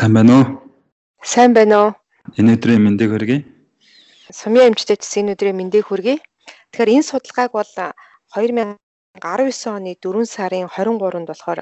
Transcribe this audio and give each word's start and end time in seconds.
Сайн 0.00 0.16
байна 0.16 0.32
уу? 0.32 0.64
Сайн 1.20 1.52
байна 1.52 1.76
уу? 1.84 1.92
Энэ 2.40 2.56
өдрийн 2.56 2.80
мэндийг 2.80 3.12
хүргэе. 3.12 3.44
Сумья 4.32 4.64
эмчтэй 4.64 4.96
цэс 4.96 5.20
энэ 5.20 5.36
өдрийн 5.36 5.60
мэндийг 5.60 5.92
хүргэе. 5.92 6.24
Тэгэхээр 6.72 6.96
энэ 6.96 7.04
судалгааг 7.04 7.52
бол 7.52 7.68
2019 8.32 8.80
оны 9.76 9.92
4 10.00 10.24
сарын 10.24 10.72
23-нд 10.72 11.28
болохоор 11.28 11.60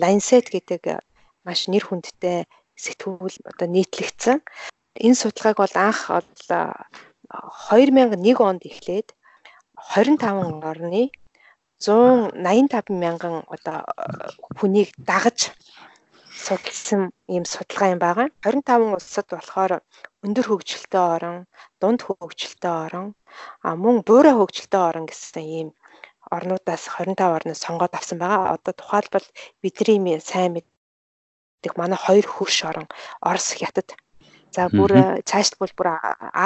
Lancet 0.00 0.48
гэдэг 0.48 1.04
маш 1.44 1.68
нэр 1.68 1.84
хүндтэй 1.84 2.48
сэтгүүл 2.72 3.52
одоо 3.52 3.68
нийтлэгдсэн. 3.68 4.40
Энэ 5.04 5.20
судалгааг 5.20 5.60
бол 5.60 5.76
анх 5.76 6.08
2001 6.08 8.48
онд 8.48 8.64
эхлээд 8.64 9.12
25 9.92 10.64
орны 10.72 11.12
185 11.84 12.32
мянган 12.96 13.44
одоо 13.44 13.84
хүнийг 14.56 14.88
дагаж 14.96 15.52
судалсан 16.46 17.02
ийм 17.34 17.44
судалгаа 17.52 17.88
юм 17.94 18.00
байгаа. 18.06 18.28
25 18.44 18.96
улсад 18.96 19.26
болохоор 19.32 19.72
өндөр 20.24 20.46
хөгжилтэй 20.48 21.04
орон, 21.14 21.36
дунд 21.80 22.00
хөгжилтэй 22.06 22.74
орон, 22.84 23.06
а 23.66 23.68
мөн 23.82 23.96
буурай 24.06 24.34
хөгжилтэй 24.36 24.82
орон 24.88 25.04
гэсэн 25.08 25.44
ийм 25.58 25.68
орнуудаас 26.36 26.84
25 26.94 27.36
орноос 27.36 27.60
сонгоод 27.64 27.92
авсан 27.98 28.18
байгаа. 28.20 28.54
Одоо 28.56 28.72
тухайлбал 28.76 29.26
бидний 29.62 30.20
сайн 30.30 30.50
мэддэг 30.56 31.72
манай 31.80 31.98
хоёр 32.06 32.26
хөрш 32.34 32.58
орон 32.70 32.86
Орос 33.28 33.48
хятад 33.58 33.88
За 34.54 34.70
бүр 34.70 34.92
цаашд 35.26 35.58
бол 35.58 35.72
бүр 35.74 35.88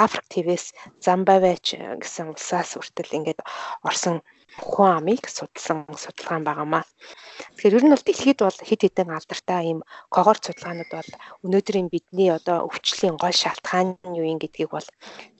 Африк 0.03 0.25
твээс 0.33 0.65
Замбавеч 1.05 1.77
гэсэн 2.01 2.33
улсаас 2.33 2.73
хүртэл 2.73 3.17
ингээд 3.17 3.39
орсон 3.85 4.25
хүн 4.57 4.89
амыг 4.97 5.29
судалсан 5.29 5.85
судалгаа 5.93 6.41
байгаамаа. 6.41 6.83
Тэгэхээр 7.53 7.77
ер 7.77 7.85
нь 7.85 7.93
бол 7.93 8.05
дэлхийд 8.05 8.39
бол 8.41 8.59
хэд 8.67 8.81
хэдэн 8.81 9.13
алдартай 9.13 9.61
ийм 9.69 9.79
когорт 10.09 10.41
судалгаанууд 10.45 10.91
бол 10.97 11.11
өнөөдрийн 11.45 11.87
бидний 11.93 12.29
одоо 12.33 12.65
өвчлөлийн 12.65 13.17
гол 13.21 13.35
шалтгаан 13.37 13.89
нь 14.09 14.17
юу 14.17 14.25
юм 14.33 14.39
гэдгийг 14.41 14.73
бол 14.73 14.87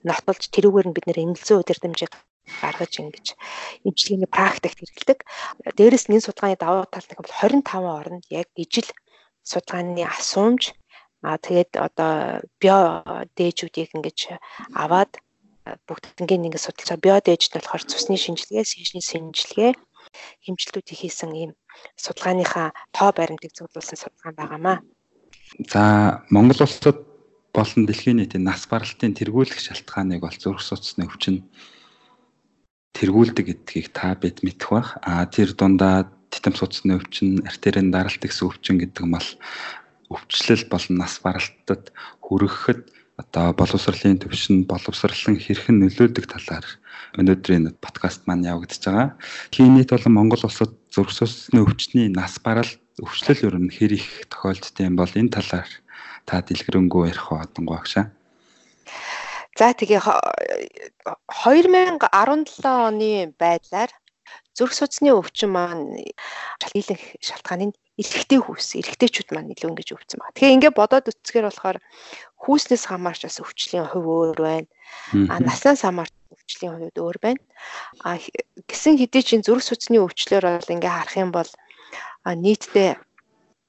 нотолж 0.06 0.42
тэрүүгээр 0.54 0.88
нь 0.88 0.94
бид 0.94 1.06
нэр 1.06 1.22
эмгэлзэн 1.26 1.60
удирдамжийг 1.60 2.12
гаргаж 2.62 2.92
ингэж 3.02 3.26
эмчилгээний 3.86 4.30
практикт 4.30 4.78
хэрэглэдэг. 4.78 5.18
Дээрээс 5.74 6.06
нь 6.06 6.14
энэ 6.14 6.26
судалгааны 6.26 6.58
давуу 6.62 6.86
тал 6.86 7.06
нь 7.10 7.18
бол 7.18 7.34
25 7.34 7.98
орнд 7.98 8.24
яг 8.30 8.48
ижил 8.54 8.88
судалгааны 9.42 10.06
асуумж 10.06 10.78
аа 11.22 11.36
тэгээд 11.36 11.72
одоо 11.76 12.40
био 12.60 13.04
дээжүүдийг 13.36 13.92
ингэж 13.96 14.18
аваад 14.72 15.12
бүгднийг 15.86 16.30
ингэ 16.30 16.58
судалж 16.58 16.88
байгаа. 16.88 17.04
Био 17.04 17.16
дээжд 17.20 17.52
нь 17.52 17.58
болохоор 17.60 17.84
цусны 17.84 18.16
шинжилгээ, 18.16 18.64
сэжний 18.64 19.04
шинжилгээ, 19.04 19.72
хэмжилтүүдийг 20.44 20.98
хийсэн 20.98 21.32
ийм 21.36 21.52
судалгааныхаа 22.00 22.72
тоо 22.96 23.10
баримтыг 23.12 23.52
зөвлөсөн 23.54 23.98
судалгаа 24.00 24.32
байгаамаа. 24.36 24.78
За 25.70 25.82
Монгол 26.30 26.64
улсад 26.64 26.98
болон 27.52 27.84
дэлхийн 27.86 28.18
нийтийн 28.18 28.44
нас 28.46 28.66
баралтын 28.70 29.14
тэргүүлэх 29.14 29.60
шалтгааныг 29.60 30.22
бол 30.22 30.36
зурх 30.38 30.62
судасны 30.62 31.06
өвчин 31.06 31.46
тэргүүлдэг 32.94 33.46
гэдгийг 33.46 33.86
та 33.92 34.14
бид 34.14 34.42
мэдэх 34.46 34.70
бах. 34.70 34.98
А 35.02 35.26
тэр 35.26 35.54
дундаа 35.54 36.10
титэм 36.30 36.54
судасны 36.54 36.94
өвчин, 36.98 37.42
артерийн 37.46 37.90
даралт 37.90 38.22
гэсэн 38.22 38.46
өвчин 38.46 38.78
гэдэг 38.78 39.02
нь 39.02 39.14
бол 39.14 39.28
өвчлөл 40.10 40.66
болон 40.66 40.98
нас 40.98 41.22
баралтад 41.22 41.94
хүрэхэд 42.24 42.80
одоо 43.20 43.52
боловсролын 43.54 44.18
төвшин 44.22 44.64
боловсрлон 44.70 45.36
хэрхэн 45.38 45.76
нөлөөлдөг 45.80 46.26
талаар 46.26 46.66
өнөөдрийн 47.20 47.64
подкаст 47.84 48.20
маань 48.26 48.48
явагдаж 48.48 48.82
байгаа.Хийн 48.82 49.74
нийт 49.76 49.90
болон 49.92 50.12
Монгол 50.16 50.42
улсад 50.48 50.72
зүрх 50.90 51.12
судасны 51.14 51.60
өвчний 51.62 52.08
нас 52.08 52.40
барал 52.42 52.72
өвчлөл 52.98 53.44
ер 53.46 53.56
нь 53.60 53.70
хэр 53.70 53.92
их 54.00 54.08
тохиолддог 54.32 54.82
юм 54.82 54.96
бол 54.96 55.18
энэ 55.20 55.34
талаар 55.36 55.68
та 56.26 56.42
дэлгэрэнгүй 56.42 57.02
ярих 57.12 57.26
одонгоо 57.30 57.76
агшаа. 57.78 58.10
За 59.58 59.74
тэгээ 59.76 60.00
2017 60.00 62.64
оны 62.64 63.12
байдлаар 63.36 63.90
зүрх 64.56 64.72
судасны 64.74 65.10
өвчин 65.12 65.50
маань 65.52 65.84
шалгийлэх 66.60 67.02
шалтгааны 67.20 67.72
эрэгтэй 68.00 68.40
хүүс, 68.40 68.68
эрэгтэйчүүд 68.80 69.28
маань 69.36 69.52
илүү 69.52 69.70
ингэж 69.70 69.88
өвцөн 69.92 70.18
байна. 70.20 70.34
Тэгэхээр 70.34 70.56
ингээд 70.56 70.78
бодоод 70.80 71.10
үцсгээр 71.12 71.46
болохоор 71.48 71.78
хүүснээс 72.40 72.84
хамаарч 72.88 73.20
бас 73.28 73.38
өвчлийн 73.44 73.86
хувь 73.92 74.08
өөр 74.08 74.38
байна. 74.40 74.68
А 75.28 75.36
наснаас 75.44 75.84
хамаарч 75.84 76.14
өвчлийн 76.32 76.72
хувьд 76.80 76.96
өөр 76.96 77.18
байна. 77.20 77.42
А 78.00 78.16
гисэн 78.68 78.96
хэдий 78.96 79.22
чинь 79.22 79.44
зүрх 79.44 79.62
судасны 79.62 80.00
өвчлөөр 80.00 80.44
бол 80.48 80.74
ингээ 80.74 80.96
харах 80.96 81.16
юм 81.20 81.30
бол 81.30 81.50
нийтдээ 82.24 82.96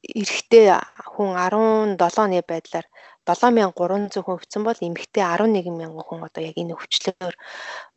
эрэгтэй 0.01 0.65
хүн 1.13 1.29
17-ны 1.37 2.41
байдлаар 2.47 2.87
7300 3.27 4.23
хүн 4.25 4.37
өвцөн 4.39 4.63
бол 4.65 4.79
эмэгтэй 4.81 5.23
11000 5.23 5.93
хүн 6.01 6.25
одоо 6.25 6.41
яг 6.41 6.57
энэ 6.57 6.73
өвчлөөр 6.73 7.35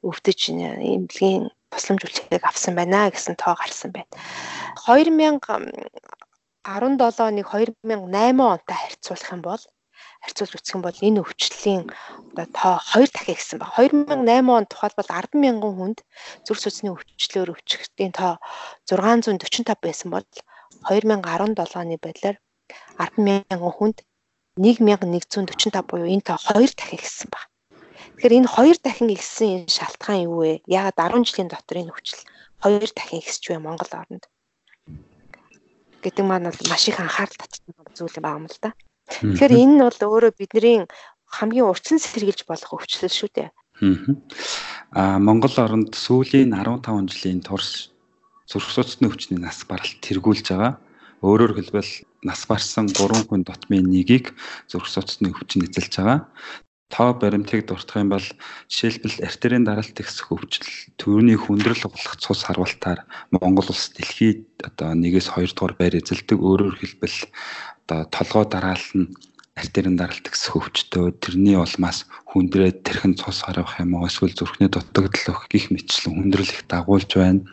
өвдөж 0.05 0.41
эмнэлгийн 0.53 1.49
тусламж 1.73 2.03
үйлчилгээг 2.05 2.45
авсан 2.45 2.77
байна 2.77 3.09
гэсэн 3.09 3.41
тоо 3.41 3.57
гарсан 3.57 3.91
байна. 3.97 4.13
2000 4.85 5.41
17-ыг 6.65 7.47
2008 7.85 8.41
онтой 8.41 8.77
харьцуулах 8.81 9.33
юм 9.37 9.43
бол 9.45 9.63
харьцуулж 10.25 10.53
үзэх 10.57 10.75
юм 10.77 10.83
бол 10.85 10.97
энэ 11.07 11.21
өвчлөлийн 11.21 11.83
одоо 12.33 12.47
тоо 12.57 12.75
хоёр 12.91 13.09
дахин 13.13 13.37
ихсэн 13.37 13.59
баг. 13.61 13.71
2008 13.77 14.49
он 14.49 14.65
тухайлбал 14.73 15.09
10 15.13 15.37
мянган 15.45 15.75
хүнд 15.77 15.99
зүрх 16.49 16.61
судасны 16.65 16.89
өвчлөөр 16.97 17.53
өвчтөний 17.53 18.17
тоо 18.17 18.41
645 18.89 19.77
байсан 19.85 20.09
бол 20.09 20.25
2017-ны 20.89 21.97
байдлаар 22.01 22.37
10 22.97 23.21
мянган 23.29 23.73
хүнд 23.77 23.99
1145 24.57 25.85
буюу 25.91 26.09
энэ 26.09 26.27
тоо 26.29 26.39
хоёр 26.49 26.71
дахин 26.73 26.99
ихсэн 26.99 27.29
баг. 27.29 27.45
Тэгэхээр 28.17 28.39
энэ 28.41 28.53
хоёр 28.55 28.77
дахин 28.81 29.11
ихсэн 29.13 29.49
энэ 29.69 29.75
шалтгаан 29.77 30.25
юу 30.25 30.41
вэ? 30.41 30.53
Яагаад 30.65 30.97
10 31.13 31.29
жилийн 31.29 31.51
дотор 31.53 31.77
энэ 31.83 31.93
өвчлөл 31.93 32.25
хоёр 32.63 32.91
дахин 32.97 33.21
ихсэж 33.21 33.43
байна 33.53 33.67
Монгол 33.69 33.93
орнд? 34.01 34.25
Гэдэг 36.05 36.25
маань 36.25 36.49
бол 36.53 36.69
маш 36.69 36.85
их 36.89 37.01
анхаарал 37.01 37.39
татсан 37.41 37.73
зүйл 37.97 38.21
юм 38.21 38.47
л 38.47 38.59
да. 38.61 38.77
Тэгэхээр 39.09 39.53
энэ 39.57 39.75
нь 39.75 39.85
бол 39.85 40.01
өөрөө 40.05 40.33
бидний 40.37 40.85
хамгийн 41.25 41.69
урьдчилан 41.69 42.01
сэргийлж 42.01 42.45
болох 42.47 42.71
өвчлөл 42.77 43.11
шүү 43.11 43.31
дээ. 43.33 43.51
Аа 44.95 45.19
Монгол 45.19 45.57
оронд 45.59 45.97
сүүлийн 45.99 46.55
15 46.55 47.11
жилийн 47.11 47.43
турш 47.43 47.91
зүрх 48.47 48.71
судасны 48.71 49.11
өвчний 49.11 49.41
нас 49.41 49.67
баралт 49.67 49.99
тэргүүлж 50.05 50.47
байгаа. 50.53 50.79
Өөрөөр 51.25 51.57
хэлбэл 51.59 51.93
нас 52.23 52.41
барсан 52.47 52.87
3 52.87 53.27
хүн 53.27 53.43
дотмын 53.43 53.89
нэгийг 53.91 54.37
зүрх 54.71 54.87
судасны 54.87 55.35
өвчин 55.35 55.67
эзэлж 55.67 55.95
байгаа. 55.99 56.29
Тоо 56.93 57.15
баримтыг 57.17 57.67
дуртах 57.67 57.97
юм 58.03 58.09
бол 58.13 58.27
жишээлбэл 58.69 59.25
артерийн 59.25 59.65
даралт 59.65 59.97
ихсэх 59.99 60.31
өвчл 60.33 60.69
төрөний 61.01 61.39
хүндрэл 61.41 61.89
болох 61.89 62.15
цус 62.21 62.45
харвалтаар 62.45 63.09
Монгол 63.33 63.73
улс 63.73 63.91
дэлхийд 63.97 64.45
одоо 64.63 64.93
нэгээс 64.93 65.33
2 65.33 65.57
дугаар 65.57 65.75
байр 65.81 65.95
эзэлдэг. 65.99 66.39
Өөрөөр 66.39 66.77
хэлбэл 66.79 67.19
одоо 67.89 68.01
толгой 68.13 68.45
дараалал 68.47 68.93
нь 68.95 69.09
артерийн 69.55 69.95
даралт 69.95 70.27
гэсэн 70.27 70.51
хөвчтөө 70.51 71.15
тэрний 71.23 71.55
улмаас 71.55 72.11
хүндрээд 72.27 72.83
тэрхэн 72.83 73.15
цус 73.15 73.47
гарах 73.47 73.79
юм 73.79 73.95
уу 73.95 74.11
эсвэл 74.11 74.35
зүрхний 74.35 74.67
дутагдал 74.67 75.31
өгөх 75.31 75.47
гих 75.47 75.71
мэтчлэн 75.71 76.11
хүндрэл 76.19 76.51
их 76.51 76.67
дагуулж 76.67 77.11
байна. 77.15 77.47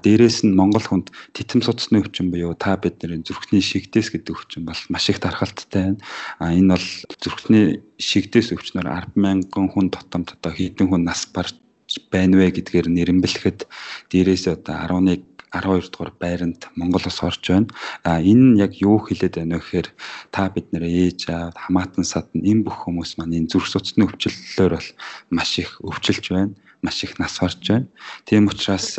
Дээрээс 0.00 0.48
нь 0.48 0.56
Монгол 0.56 0.80
хүнд 0.80 1.12
титэм 1.36 1.60
судасны 1.60 2.00
өвчин 2.00 2.32
буюу 2.32 2.56
та 2.56 2.80
бидний 2.80 3.20
зүрхний 3.20 3.60
шигдээс 3.60 4.16
гэдэг 4.16 4.32
өвчин 4.32 4.64
бол 4.64 4.80
маш 4.88 5.04
их 5.12 5.20
дархалттай 5.20 5.92
байна. 5.92 6.00
А 6.40 6.56
энэ 6.56 6.72
бол 6.72 6.88
зүрхний 7.20 7.84
шигдээс 8.00 8.56
өвчнөр 8.56 8.88
100000 9.12 9.52
хүн 9.52 9.92
тотомд 9.92 10.32
одоо 10.32 10.52
хэдэн 10.56 10.88
хүн 10.88 11.04
нас 11.04 11.28
барж 11.28 11.60
байна 12.08 12.40
вэ 12.40 12.48
гэдгээр 12.56 12.88
нэрэмбэлэхэд 12.88 13.68
дээрээс 14.08 14.48
одоо 14.48 14.88
11 14.88 15.20
12 15.52 15.92
дугаар 15.92 16.12
байранд 16.16 16.60
Монгол 16.76 17.04
ус 17.06 17.20
орж 17.22 17.44
байна. 17.44 17.68
А 18.02 18.20
энэ 18.20 18.56
нь 18.56 18.58
яг 18.58 18.72
юу 18.80 18.98
хэлээд 18.98 19.36
байна 19.36 19.60
вэ 19.60 19.62
гэхээр 19.62 19.88
та 20.32 20.48
бид 20.48 20.72
нэр 20.72 20.84
ээж 20.88 21.28
аав 21.28 21.54
хамаатан 21.54 22.04
сад 22.08 22.32
энэ 22.32 22.64
бүх 22.64 22.88
хүмүүс 22.88 23.20
маань 23.20 23.36
энэ 23.36 23.50
зүрх 23.52 23.68
судасны 23.68 24.08
өвчлөлөөр 24.08 24.72
бол 24.72 24.88
маш 25.30 25.50
их 25.60 25.76
өвчлж 25.84 26.24
байна. 26.32 26.56
Маш 26.80 27.04
их 27.04 27.20
нас 27.20 27.36
орж 27.44 27.60
байна. 27.68 27.88
Тийм 28.24 28.48
учраас 28.48 28.96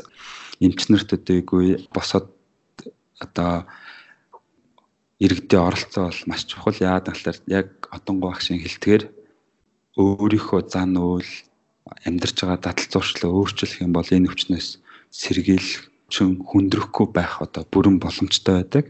эмчнэрт 0.62 1.18
өдөөгүй 1.18 1.90
босоод 1.90 2.30
одоо 3.18 3.66
иргэдээ 5.18 5.62
оролцоо 5.62 6.14
бол 6.14 6.22
маш 6.30 6.46
чухал. 6.46 6.78
Яагаад 6.78 7.10
гэвэл 7.10 7.42
яг 7.50 7.68
одонгоо 7.90 8.30
багшийн 8.30 8.62
хэлтгэр 8.62 9.10
өөрийнхөө 9.98 10.62
зан 10.70 10.98
үйл 10.98 11.32
амьдарч 12.06 12.38
байгаа 12.42 12.60
дадал 12.62 12.90
зуршлаа 12.92 13.32
өөрчлөх 13.32 13.82
юм 13.86 13.94
бол 13.94 14.08
энэ 14.10 14.30
өвчнөөс 14.30 14.68
сэргийлэх 15.14 15.93
чин 16.10 16.42
хүндрэхгүй 16.44 17.08
байх 17.14 17.42
одоо 17.42 17.64
бүрэн 17.70 18.00
боломжтой 18.00 18.64
байдаг. 18.64 18.86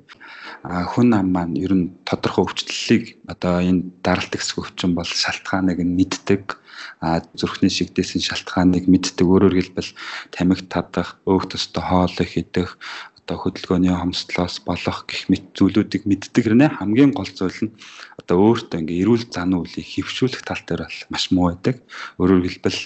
А 0.64 0.88
хүн 0.88 1.14
ам 1.14 1.34
маань 1.36 1.60
ер 1.60 1.74
нь 1.74 1.94
тодорхой 2.08 2.46
өвчлөлийг 2.46 3.20
одоо 3.28 3.60
энэ 3.62 3.90
даралт 4.06 4.34
хэсэг 4.34 4.58
өвчин 4.64 4.96
бол 4.96 5.08
шалтгааныг 5.08 5.80
нь 5.84 5.98
мэддэг. 5.98 6.58
А 7.04 7.22
зүрхний 7.36 7.72
шигдээсэн 7.74 8.22
шалтгааныг 8.24 8.88
мэддэг. 8.88 9.26
Өөрөөр 9.28 9.56
хэлбэл 9.60 9.92
тамхи 10.32 10.66
татах, 10.72 11.20
өөх 11.28 11.52
төстэй 11.52 11.84
хоол 11.84 12.16
идэх, 12.18 12.80
одоо 13.24 13.38
хөдөлгөөний 13.40 13.96
хомсдлоос 13.96 14.60
болох 14.68 15.08
гих 15.08 15.32
мэт 15.32 15.56
зүйлүүдийг 15.56 16.04
мэддэг 16.04 16.44
хэрнээ 16.44 16.70
хамгийн 16.76 17.16
гол 17.16 17.32
зүйл 17.32 17.72
нь 17.72 17.76
одоо 18.20 18.36
өөртөө 18.52 18.84
ингээ 18.84 19.02
эрүүл 19.08 19.32
зан 19.32 19.56
үйлийг 19.56 19.88
хөвшүүлэх 19.88 20.44
тал 20.44 20.60
дээр 20.68 20.84
бол 20.84 21.00
маш 21.08 21.32
муу 21.32 21.56
байдаг. 21.56 21.80
Өөрөөр 22.20 22.44
хэлбэл 22.44 22.82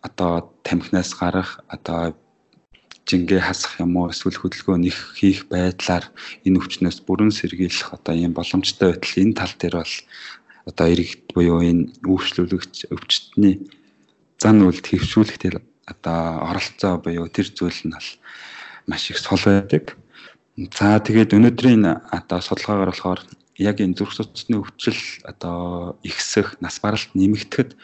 одоо 0.00 0.32
тамхинаас 0.64 1.12
гарах 1.12 1.60
одоо 1.68 2.16
жингээ 3.10 3.42
хасах 3.42 3.82
юм 3.82 3.98
уу 3.98 4.14
эсвэл 4.14 4.38
хөдөлгөөн 4.38 4.86
их 4.86 5.18
хийх 5.18 5.50
байдлаар 5.50 6.06
энэ 6.46 6.58
өвчнөөс 6.62 6.98
бүрэн 7.02 7.34
сэргийлэх 7.34 7.90
одоо 7.98 8.14
ийм 8.14 8.32
боломжтой 8.38 8.94
байтал 8.94 9.18
энэ 9.18 9.34
тал 9.34 9.54
дээр 9.58 9.76
бол 9.82 9.96
одоо 10.70 10.86
иргэд 10.86 11.24
буюу 11.34 11.58
энэ 11.66 11.90
үйлчлүүлэгч 12.06 12.94
өвчтний 12.94 13.54
зан 14.38 14.62
үйлд 14.62 14.86
хөвшүүлэх 14.86 15.38
тэр 15.42 15.54
одоо 15.90 16.46
оролцоо 16.54 16.94
буюу 17.02 17.26
тэр 17.26 17.50
зүйл 17.50 17.80
нь 17.90 17.94
бол 17.98 18.10
маш 18.86 19.10
их 19.10 19.18
сул 19.18 19.42
байдаг. 19.42 19.98
За 20.78 21.02
тэгээд 21.02 21.34
өнөөдрийн 21.34 21.82
одоо 22.14 22.38
судалгаагаар 22.38 22.94
болохоор 22.94 23.20
яг 23.58 23.76
энэ 23.82 23.98
зүрх 23.98 24.14
судасны 24.14 24.62
өвчл 24.62 25.02
одоо 25.26 25.98
ихсэх, 26.06 26.56
нас 26.62 26.78
баралт 26.78 27.10
нэмэгдэхэд 27.18 27.74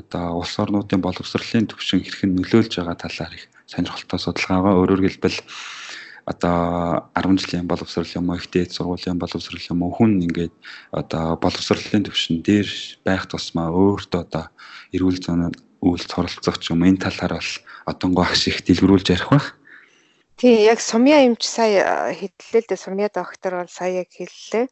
одоо 0.00 0.40
улс 0.40 0.54
орнуудын 0.62 1.00
боловсролын 1.02 1.66
төвшин 1.66 2.04
хэрхэн 2.04 2.36
нөлөөлж 2.36 2.72
байгаа 2.76 2.96
талаар 2.96 3.34
их 3.34 3.48
сонирхолтой 3.66 4.18
судалгаагаа 4.22 4.74
өөрөөр 4.78 5.02
хэлбэл 5.04 5.38
одоо 6.26 7.06
10 7.14 7.38
жилийн 7.38 7.66
боловсрол 7.70 8.10
юм 8.18 8.30
уу 8.30 8.38
ихтэй 8.38 8.66
сургуулийн 8.66 9.18
боловсрол 9.18 9.62
юм 9.70 9.82
уу 9.86 9.92
хүн 9.94 10.22
ингээд 10.26 10.54
одоо 10.90 11.38
боловсролын 11.38 12.02
төвшин 12.06 12.42
дээр 12.42 12.66
байх 13.06 13.30
тусмаа 13.30 13.70
өөртөө 13.70 14.20
одоо 14.26 14.44
эрүүл 14.90 15.22
зүйн 15.22 15.54
үйлс 15.86 16.10
оролцох 16.18 16.58
юм 16.70 16.82
энэ 16.82 17.02
талаар 17.06 17.38
бол 17.38 17.52
одонгоо 17.86 18.24
ах 18.26 18.34
шиг 18.34 18.58
дэлгэрүүлж 18.66 19.06
ярих 19.14 19.30
бах. 19.30 19.54
Тий, 20.36 20.66
яг 20.66 20.82
сумья 20.82 21.22
эмч 21.22 21.46
сая 21.46 22.10
хэдлээ 22.10 22.62
л 22.62 22.68
дээ 22.68 22.84
сумья 22.84 23.08
доктор 23.08 23.62
бол 23.62 23.70
сая 23.70 24.02
яг 24.02 24.10
хэллээ. 24.10 24.66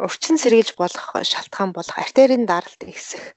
Урчин 0.00 0.36
сэргийлж 0.40 0.80
болох 0.80 1.12
шалтгаан 1.12 1.72
болох 1.76 1.96
артерийн 1.96 2.48
даралт 2.48 2.80
ихсэх 2.84 3.36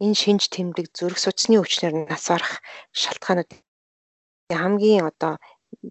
энэ 0.00 0.16
шинж 0.16 0.48
тэмдэг 0.52 0.92
зүрх 0.92 1.20
судасны 1.20 1.60
өвчнөр 1.60 2.08
нас 2.08 2.28
барах 2.28 2.60
шалтгаанууд 2.92 3.50
хамгийн 4.54 5.10
одоо 5.10 5.42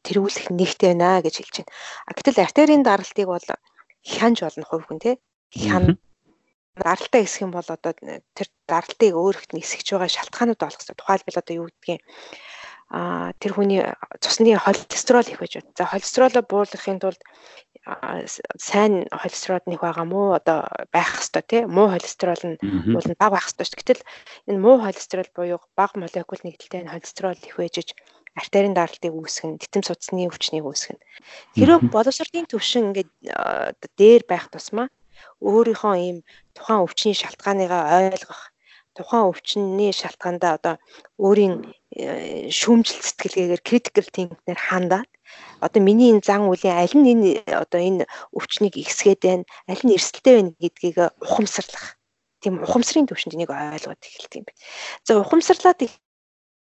тэргүүлэх 0.05 0.47
нэгтэй 0.51 0.95
байна 0.95 1.19
гэж 1.19 1.35
хэлж 1.43 1.55
байна. 1.59 1.73
А 2.07 2.11
гэтэл 2.15 2.43
артерийн 2.45 2.83
даралтыг 2.83 3.27
бол 3.27 3.47
хянж 4.05 4.37
болно 4.41 4.63
хувь 4.63 4.85
хүн 4.87 4.99
тий. 5.03 5.15
Хян 5.51 5.99
даралтай 6.75 7.23
хэсэх 7.23 7.43
юм 7.47 7.51
бол 7.51 7.67
одоо 7.67 7.91
тэр 8.35 8.47
даралтыг 8.67 9.13
өөрөхт 9.15 9.51
нисгэж 9.51 9.87
байгаа 9.91 10.11
шалтгаанууд 10.11 10.61
олох 10.63 10.79
хэрэгтэй. 10.79 10.99
Тухайлбал 10.99 11.39
одоо 11.41 11.55
юу 11.55 11.67
гэдгийг 11.67 12.01
а 12.85 13.33
тэр 13.41 13.57
хүний 13.57 13.81
цусны 14.21 14.53
холестерол 14.55 15.25
их 15.25 15.39
байж 15.39 15.57
байна. 15.57 15.73
За 15.75 15.85
холестеролоо 15.89 16.43
бууруулахын 16.45 17.01
тулд 17.01 17.21
сайн 18.61 19.09
холестерол 19.09 19.65
нэг 19.65 19.81
байгаа 19.81 20.05
мó 20.05 20.37
одоо 20.37 20.69
байх 20.93 21.17
хэвээр 21.17 21.45
тий 21.49 21.61
муу 21.65 21.89
холестерол 21.89 22.43
нь 22.45 22.57
бол 22.93 23.07
бага 23.17 23.35
байх 23.35 23.47
хэвээр 23.49 23.67
шүү. 23.67 23.79
Гэтэл 23.81 24.01
энэ 24.53 24.61
муу 24.61 24.77
холестерол 24.85 25.31
буюу 25.33 25.59
бага 25.73 25.97
молекул 25.97 26.41
нэгдэлтэй 26.45 26.85
холестерол 26.85 27.41
их 27.41 27.57
байжж 27.57 27.97
артерийн 28.35 28.75
даралтыг 28.75 29.13
үүсгэн, 29.15 29.57
титэм 29.61 29.83
судасны 29.83 30.27
өвчнийг 30.27 30.65
үүсгэн. 30.67 30.99
Хэрэв 31.55 31.81
боловсролын 31.89 32.47
төвшин 32.51 32.91
ингээд 32.91 33.11
дээр 33.99 34.23
байх 34.27 34.51
тусмаа 34.51 34.87
өөрийнхөө 35.39 35.95
ийм 36.07 36.17
тухайн 36.55 36.83
өвчний 36.83 37.15
шалтгааныгаа 37.15 37.83
ойлгох 38.11 38.41
тухайн 38.95 39.27
өвчний 39.31 39.91
шалтгаандаа 39.91 40.51
одоо 40.57 40.75
өөрийн 41.19 41.53
э, 41.91 42.47
шүүмжил 42.47 43.03
сэтгэлгээгээр 43.03 43.61
critical 43.67 44.07
thinking-нээр 44.15 44.61
хандаад 44.67 45.09
одоо 45.59 45.81
миний 45.83 46.09
энэ 46.15 46.23
зан 46.23 46.47
үлийн 46.47 46.79
аль 46.79 46.95
нь 46.95 47.11
энэ 47.11 47.29
одоо 47.51 47.81
энэ 47.81 48.07
өвчнийг 48.31 48.79
ихсгээд 48.79 49.21
байна, 49.27 49.45
аль 49.67 49.83
нь 49.83 49.95
эрсдэлтэй 49.95 50.33
байна 50.39 50.51
гэдгийг 50.63 50.97
ухамсарлах. 51.19 51.99
Тийм 52.39 52.63
ухамсарын 52.63 53.07
төвшөнд 53.07 53.35
энийг 53.35 53.51
ойлгоод 53.51 53.99
эхэлдэг 53.99 54.39
юм 54.39 54.45
байна. 54.47 54.61
За 55.03 55.11
ухамсарлаад 55.19 55.79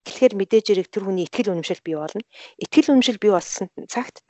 эхлэхээр 0.08 0.34
мэдээж 0.40 0.66
хэрэг 0.72 0.88
тэр 0.88 1.04
хүний 1.04 1.28
ихтгэл 1.28 1.52
үнэмшил 1.52 1.84
бий 1.84 1.96
болно. 2.00 2.24
Ихтгэл 2.56 2.92
үнэмшил 2.96 3.20
бий 3.20 3.32
болсон 3.36 3.68
цагт 3.92 4.24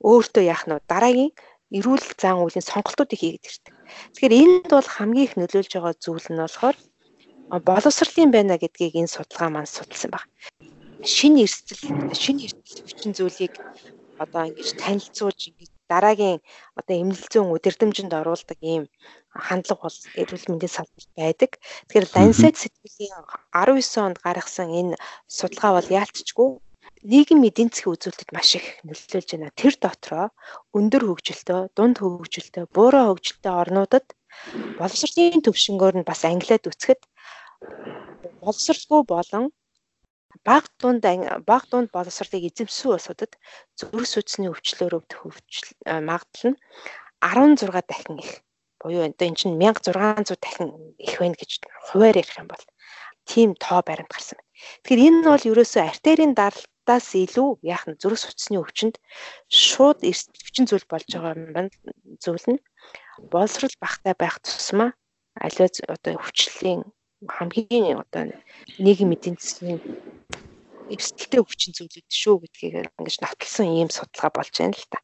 өөртөө 0.00 0.44
яах 0.48 0.64
нь 0.64 0.80
дараагийн 0.88 1.32
эрүүл 1.76 2.06
зан 2.16 2.40
үйлийн 2.40 2.64
сонголтуудыг 2.64 3.20
хийгээд 3.20 3.48
ирдэг. 3.48 3.74
Тэгэхээр 4.16 4.34
энд 4.40 4.66
бол 4.72 4.88
хамгийн 4.88 5.26
их 5.28 5.34
нөлөөлж 5.36 5.72
байгаа 5.76 5.94
зүйл 6.00 6.28
нь 6.32 6.40
болохоор 6.40 6.76
боловсролын 7.68 8.30
байна 8.32 8.56
гэдгийг 8.56 8.94
энэ 8.96 9.12
судалгаа 9.12 9.50
маань 9.52 9.68
судалсан 9.68 10.10
баг. 10.12 10.24
Шинэ 11.04 11.44
эрсдэл, 11.44 11.82
шинэ 12.16 12.40
эрсдэл 12.48 12.84
хүчин 12.88 13.12
зүйлийг 13.16 13.54
одоо 14.24 14.42
ингэж 14.48 14.68
танилцуулж 14.82 15.40
ингэж 15.48 15.70
дараагийн 15.88 16.40
одоо 16.78 16.94
эмнэлэг 17.00 17.30
зүүн 17.32 17.54
өдөрдөмжөнд 17.56 18.12
оруулдаг 18.20 18.58
ийм 18.60 18.84
хандлага 19.34 19.82
бол 19.86 19.98
эрүүл 20.20 20.46
мэндийн 20.48 20.74
салбарт 20.76 21.10
байдаг. 21.16 21.50
Тэгэхээр 21.88 22.12
Lancet 22.14 22.56
сэтгэлийн 22.56 23.14
19 23.52 24.06
онд 24.06 24.18
гаргасан 24.24 24.68
энэ 24.72 24.96
судалгаа 25.28 25.72
бол 25.76 25.88
яалтчгүй 26.00 26.48
нийгэм 27.04 27.46
эдийн 27.48 27.70
засгийн 27.70 27.94
үзүүлэлтэд 27.94 28.30
маш 28.34 28.50
их 28.58 28.66
нөлөөлж 28.86 29.28
байна. 29.32 29.54
Тэр 29.60 29.74
дотроо 29.78 30.26
өндөр 30.74 31.02
хөгжилтэй, 31.06 31.60
дунд 31.76 31.96
хөгжилтэй, 32.00 32.64
буурай 32.74 33.04
хөгжилтэй 33.06 33.54
орнуудад 33.62 34.06
боловсролын 34.78 35.44
төвшнгөөр 35.44 35.94
нь 35.98 36.08
бас 36.08 36.20
англиад 36.24 36.64
үцхэд 36.70 37.00
боловсралгүй 38.42 39.02
болон 39.14 39.44
баг 40.48 40.64
дунд 40.80 41.02
баг 41.50 41.62
дунд 41.70 41.88
боловсролыг 41.96 42.42
эзэмссэн 42.48 42.94
улсуудад 42.94 43.32
зүрх 43.78 44.06
судасны 44.08 44.46
өвчлөөр 44.52 44.98
өвдөх 44.98 45.20
өвчл 45.28 45.68
магадлал 46.08 46.52
нь 46.52 46.58
16 47.22 47.90
дахин 47.90 48.16
их 48.22 48.30
буюу 48.80 49.02
одоо 49.06 49.26
эн 49.28 49.36
чинь 49.38 49.58
1600 49.58 50.38
дахин 50.42 50.68
их 50.98 51.14
байна 51.20 51.36
гэж 51.38 51.50
хуваар 51.90 52.16
ярих 52.22 52.38
юм 52.38 52.48
бол 52.48 52.64
тийм 53.30 53.54
тоо 53.54 53.80
баримт 53.84 54.12
гарсан 54.12 54.38
байна. 54.38 54.50
Тэгэхээр 54.82 55.04
энэ 55.06 55.20
бол 55.28 55.48
ерөөсөө 55.52 55.82
артерийн 55.84 56.32
даралтаас 56.34 57.08
илүү 57.14 57.50
яах 57.62 57.84
нь 57.86 57.98
зүрх 58.00 58.18
судасны 58.22 58.58
өвчнөд 58.62 58.96
шууд 59.50 59.98
өвчин 60.02 60.64
зүйл 60.66 60.86
болж 60.88 61.08
байгаа 61.12 61.34
юм 61.36 61.52
байна. 61.56 61.70
Зүйл 62.22 62.46
нь 62.52 62.60
боловсрал 63.32 63.76
багтай 63.82 64.14
байх 64.18 64.36
тусмаа 64.40 64.90
аливаа 65.44 65.68
одоо 65.94 66.12
өвчлөлийн 66.18 66.82
хамгийн 67.26 67.98
одоо 68.02 68.22
нийгэм 68.84 69.14
эдийн 69.16 69.36
засгийн 69.38 69.80
эрсдэлтэй 70.94 71.40
өвчин 71.42 71.72
зүйлүүд 71.76 72.08
шүү 72.22 72.36
гэдгийг 72.42 72.74
ингэж 72.98 73.16
нотолсон 73.20 73.68
ийм 73.74 73.90
судалгаа 73.92 74.32
болж 74.34 74.54
байна 74.58 74.78
л 74.78 74.88
та. 74.92 74.98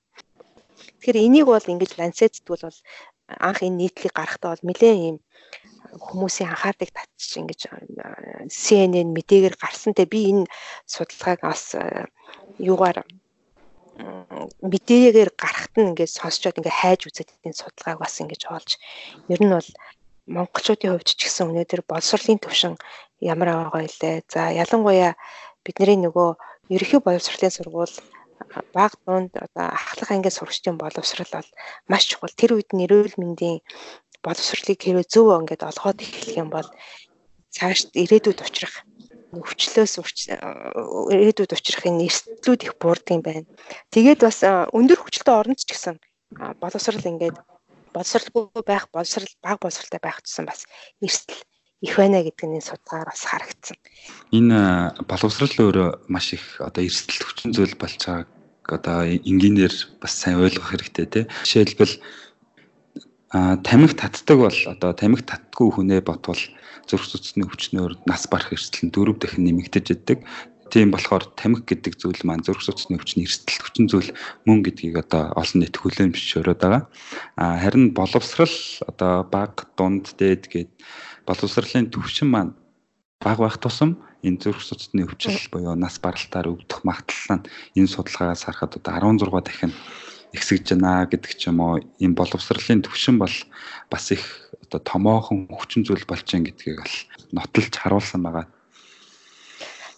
Тэгэхээр 0.98 1.18
энийг 1.26 1.46
бол 1.50 1.70
ингэж 1.72 1.90
тэгвэл 1.98 2.66
бол 2.66 2.80
анх 3.28 3.60
энэ 3.66 3.78
нийтлийг 3.80 4.12
гаргахтаа 4.14 4.50
бол 4.52 4.66
нэлээд 4.68 4.98
ийм 5.00 5.16
хүмүүсийн 6.06 6.50
анхаардыг 6.50 6.90
татчих 6.90 7.38
ингэж 7.40 7.60
CNN 8.50 9.08
мэдээгээр 9.14 9.56
гарсан. 9.62 9.94
Тэгээ 9.94 10.12
би 10.14 10.20
энэ 10.32 10.44
судалгааг 10.92 11.40
бас 11.46 11.62
юугаар 12.58 12.98
мэдээгээр 14.70 15.30
гарахт 15.38 15.74
нь 15.78 15.88
ингээд 15.94 16.16
сонсчод 16.18 16.58
ингээд 16.58 16.80
хайж 16.80 17.00
үзээд 17.06 17.30
энэ 17.46 17.60
судалгааг 17.60 17.98
бас 18.02 18.14
ингэж 18.22 18.42
олж 18.50 18.70
ер 19.30 19.40
нь 19.42 19.54
бол 19.54 19.70
монголчуудын 20.34 20.92
хувьд 20.98 21.08
ч 21.14 21.20
гэсэн 21.22 21.48
өнөөдөр 21.52 21.82
боловсролын 21.86 22.42
төвшин 22.42 22.74
ямар 23.20 23.48
байгаа 23.54 23.82
илээ. 23.86 24.16
За 24.32 24.50
ялангуяа 24.50 25.12
бидний 25.64 25.98
нөгөө 26.00 26.28
ерөнхий 26.74 27.00
боловсролын 27.04 27.54
сургууль 27.54 27.94
баг 28.76 28.92
дунд 29.06 29.32
одоо 29.36 29.66
ахлах 29.78 30.10
ангид 30.10 30.34
сурагчдын 30.34 30.76
боловсрал 30.78 31.30
бол 31.32 31.50
маш 31.90 32.04
чухал. 32.10 32.34
Тэр 32.34 32.58
үед 32.58 32.70
нь 32.74 32.84
эрүүл 32.86 33.16
мэндийн 33.20 33.58
боловсролыг 34.24 34.80
хэрвээ 34.80 35.06
зөв 35.12 35.28
ингээд 35.40 35.62
олгоод 35.70 35.98
эхлэх 36.04 36.36
юм 36.42 36.50
бол 36.50 36.68
цааш 37.54 37.94
ирээдүйд 38.02 38.40
учрах 38.42 38.74
өвчлөөс 39.34 39.94
ирээдүйд 41.14 41.52
учрах 41.54 41.84
энэ 41.86 42.06
эрсдлүүд 42.06 42.60
их 42.66 42.74
буурдаг 42.78 43.14
юм 43.18 43.22
байна. 43.26 43.46
Тэгээд 43.94 44.20
бас 44.26 44.38
өндөр 44.46 44.98
хүчлтэй 45.02 45.34
оронд 45.34 45.58
ч 45.58 45.70
гэсэн 45.70 45.96
боловсрал 46.62 47.10
ингээд 47.10 47.36
боловсралгүй 47.94 48.62
байх 48.66 48.90
боловсрал 48.94 49.30
баг 49.42 49.58
боловсралтай 49.62 50.00
байх 50.02 50.18
гэсэн 50.22 50.44
бас 50.46 50.66
эрсдэл 51.02 51.42
их 51.84 52.00
байна 52.00 52.24
гэдэг 52.24 52.48
нь 52.48 52.64
судалгаар 52.64 53.12
бас 53.12 53.22
харагдсан. 53.28 53.76
Энэ 54.32 54.96
боловсрал 55.04 55.52
өөрөө 55.52 56.08
маш 56.08 56.32
их 56.32 56.56
одоо 56.64 56.80
эрсдэл 56.80 57.20
хүчин 57.20 57.52
зүйл 57.52 57.76
болж 57.76 58.00
байгааг 58.00 58.28
одоо 58.64 59.04
энгийнээр 59.04 59.74
бас 60.00 60.12
сайн 60.16 60.40
ойлгох 60.40 60.72
хэрэгтэй 60.72 61.06
тий. 61.12 61.24
Жишээлбэл 61.44 62.00
тамхи 63.60 63.94
татдаг 64.00 64.38
бол 64.40 64.58
одоо 64.72 64.90
тамхи 64.96 65.28
татдаггүй 65.28 65.68
хүнээ 65.76 66.00
ботвол 66.00 66.40
зүрх 66.88 67.04
судасны 67.04 67.44
хүчнөөр 67.44 68.08
нас 68.08 68.24
барах 68.32 68.56
эрсдэл 68.56 68.88
нь 68.88 68.94
дөрөв 68.94 69.20
дахин 69.20 69.44
нэмэгдэж 69.44 69.86
иддэг. 69.92 70.18
Тийм 70.72 70.88
болохоор 70.94 71.28
тамхи 71.36 71.62
гэдэг 71.68 72.00
зүйл 72.00 72.24
маань 72.24 72.46
зүрх 72.46 72.64
судасны 72.64 72.96
өвчний 72.96 73.28
эрсдэл 73.28 73.60
хүчин 73.60 73.86
зүйл 73.92 74.10
мөн 74.48 74.64
гэдгийг 74.64 75.04
одоо 75.04 75.36
олон 75.36 75.60
нийт 75.60 75.76
хүлээн 75.76 76.16
зөвшөөрöd 76.16 76.60
байгаа. 76.62 76.82
А 77.36 77.60
харин 77.60 77.92
боловсрал 77.92 78.56
одоо 78.88 79.28
баг 79.28 79.68
дунд 79.76 80.16
дээд 80.16 80.48
гээд 80.48 80.72
боловсролын 81.26 81.90
төвшин 81.90 82.28
маань 82.30 82.52
баг 83.24 83.38
байх 83.40 83.56
тусам 83.58 84.00
энэ 84.24 84.40
зүрх 84.40 84.60
судасны 84.64 85.04
өвчл 85.08 85.48
буюу 85.52 85.76
нас 85.76 85.96
баралтаар 86.00 86.52
өвдөх 86.52 86.80
магадлал 86.84 87.40
нь 87.40 87.46
энэ 87.78 87.92
судалгаагаас 87.92 88.44
харахад 88.44 88.76
одоо 88.78 88.92
16 89.00 89.44
дахин 89.44 89.72
ихсэж 90.36 90.74
байна 90.74 91.06
гэдэг 91.06 91.32
ч 91.38 91.48
юм 91.48 91.60
уу 91.64 91.80
ийм 92.02 92.12
боловсролын 92.18 92.84
төвшин 92.84 93.16
бол 93.22 93.36
бас 93.92 94.04
их 94.10 94.24
одоо 94.64 94.80
томоохон 94.80 95.48
хүчин 95.48 95.86
зүйл 95.86 96.04
болж 96.08 96.26
гин 96.26 96.44
гэдгийг 96.44 96.82
бол 96.82 96.96
нотолж 97.32 97.72
харуулсан 97.78 98.20
байгаа. 98.24 98.46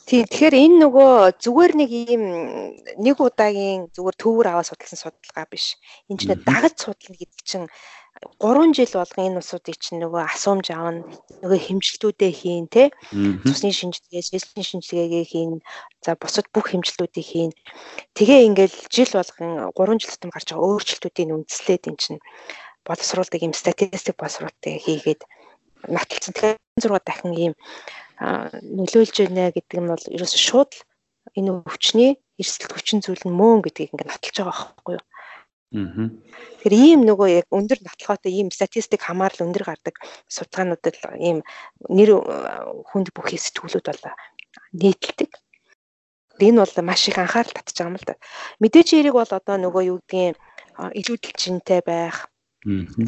Тийм 0.06 0.23
тэгэхээр 0.23 0.54
энэ 0.54 0.76
нөгөө 0.87 1.14
зүгээр 1.42 1.73
нэг 1.83 1.90
ийм 1.90 2.23
нэг 3.02 3.16
удаагийн 3.18 3.90
зүгээр 3.90 4.16
төвөр 4.23 4.47
аваад 4.54 4.71
судалсан 4.71 5.02
судалгаа 5.02 5.47
биш. 5.50 5.75
Энэ 6.06 6.21
чинь 6.23 6.38
дагаж 6.47 6.75
судална 6.78 7.16
гэдэг 7.18 7.42
чинь 7.42 7.66
3 8.40 8.75
жил 8.75 8.92
болгон 8.95 9.26
энэ 9.26 9.40
усуудыг 9.40 9.76
чинь 9.78 10.00
нөгөө 10.02 10.23
асуумж 10.30 10.66
аавна 10.73 11.04
нөгөө 11.42 11.61
хэмжилтүүдээ 11.66 12.33
хийн 12.33 12.66
тэ 12.66 12.90
цусны 13.47 13.71
шинжилгээ, 13.73 14.23
жилийн 14.23 14.66
шинжилгээгээ 14.66 15.25
хийн 15.30 15.52
за 16.04 16.14
бусад 16.21 16.47
бүх 16.52 16.71
хэмжилтүүдийг 16.73 17.26
хийн. 17.26 17.52
Тэгээ 18.16 18.47
ингээл 18.49 18.76
жил 18.90 19.11
болгон 19.14 19.50
3 19.75 20.00
жил 20.00 20.12
тутам 20.12 20.30
гарч 20.35 20.49
байгаа 20.50 20.68
өөрчлөлтүүдийг 20.68 21.28
үндэслээд 21.35 21.88
эн 21.90 21.97
чинь 21.97 22.21
боловсруулдаг 22.87 23.40
юм 23.42 23.54
статистик 23.54 24.16
боловсруулалтыг 24.18 24.80
хийгээд 24.83 25.21
нотолцсон. 25.90 26.33
Тэгэхээр 26.35 26.56
6 26.80 27.02
дахин 27.06 27.33
ийм 27.35 27.54
нөлөөлж 28.18 29.16
байна 29.23 29.52
гэдэг 29.52 29.78
нь 29.80 29.90
бол 29.90 30.04
ерөөсө 30.14 30.38
шууд 30.40 30.73
энэ 31.37 31.50
өвчний 31.64 32.16
эрсдэл 32.40 32.73
хүчин 32.73 33.00
зүйл 33.04 33.25
нь 33.28 33.35
мөн 33.37 33.61
гэдгийг 33.64 33.92
ингээд 33.92 34.11
нотолж 34.12 34.37
байгаа 34.40 34.56
байхгүй 34.56 34.95
юу 34.97 35.04
Тэгэхээр 35.75 36.75
ийм 36.75 37.00
нөгөө 37.11 37.28
яг 37.42 37.46
өндөр 37.50 37.82
нотлохоотой 37.82 38.32
ийм 38.38 38.49
статистик 38.54 39.02
хамаарал 39.02 39.50
өндөр 39.50 39.64
гардаг 39.66 39.99
судалгаануудад 40.30 40.96
ийм 41.18 41.42
нэр 41.90 42.11
хүнд 42.87 43.11
бүхий 43.11 43.40
сэтгүүлүүд 43.42 43.87
бол 43.90 44.04
нийтэлдэг. 44.78 45.30
Энэ 46.38 46.61
бол 46.62 46.75
маш 46.87 47.02
их 47.11 47.18
анхаарал 47.18 47.50
байгаа 47.50 47.87
юм 47.90 47.96
л 47.99 48.06
да. 48.06 48.14
Мэдээч 48.62 48.88
эрэг 48.94 49.14
бол 49.18 49.32
одоо 49.38 49.56
нөгөө 49.58 49.82
юу 49.90 49.99
гэдгийг 50.06 50.38
илүү 51.00 51.16
дэлжинтэй 51.18 51.80
байх. 51.82 52.30